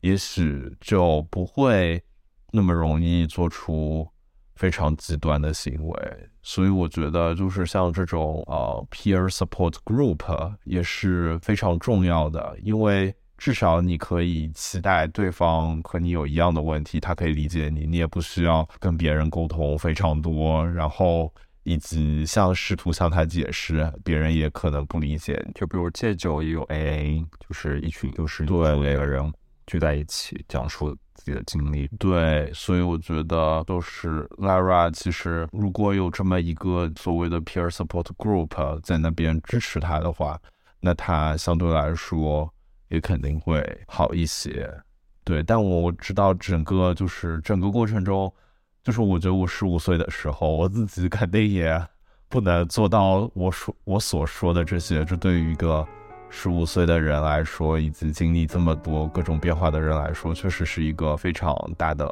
[0.00, 2.02] 也许就不会
[2.52, 4.08] 那么容易做出
[4.54, 6.28] 非常极端的行为。
[6.42, 13.14] 所以我觉得就是像这种呃 peer support group 也是非常重要的，因为。
[13.38, 21.32] 至少你可以期待对方和你有一样的问题，他可以理解你，你也不需要跟别人沟通非常多，然后
[21.64, 25.44] 以及像试图向他解释，别人也可能不理解。
[25.54, 28.56] 就比如戒酒也有 AA，就是一群就是对
[28.96, 29.32] 个人
[29.66, 31.86] 聚在一起讲述自己的经历。
[31.98, 34.90] 对，所以我觉得都是 Lara。
[34.90, 40.40] 其实如果有这么一个所谓的 peer support group 在那边支持他的话，
[40.80, 42.50] 那他相对来说。
[42.88, 44.70] 也肯定会好一些，
[45.24, 45.42] 对。
[45.42, 48.32] 但我知道整个就是整个过程中，
[48.82, 51.80] 就是我觉得我十五岁的时候，我自己肯定也
[52.28, 55.04] 不能做到我说我所说的这些。
[55.04, 55.86] 这对于一个
[56.28, 62.08] 十五岁的人来说，以及经历这么多各种变化的人来说，确实是一个非常大的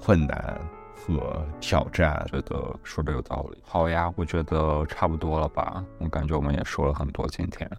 [0.00, 0.60] 困难
[0.94, 2.24] 和挑战。
[2.30, 3.58] 觉得说的有道理。
[3.62, 5.84] 好呀，我觉得差不多了吧。
[5.98, 7.70] 我感觉我们也说了很多今天。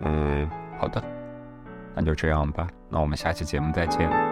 [0.00, 1.19] 嗯，好的。
[1.94, 4.29] 那就这样吧，那我们下期节目再见。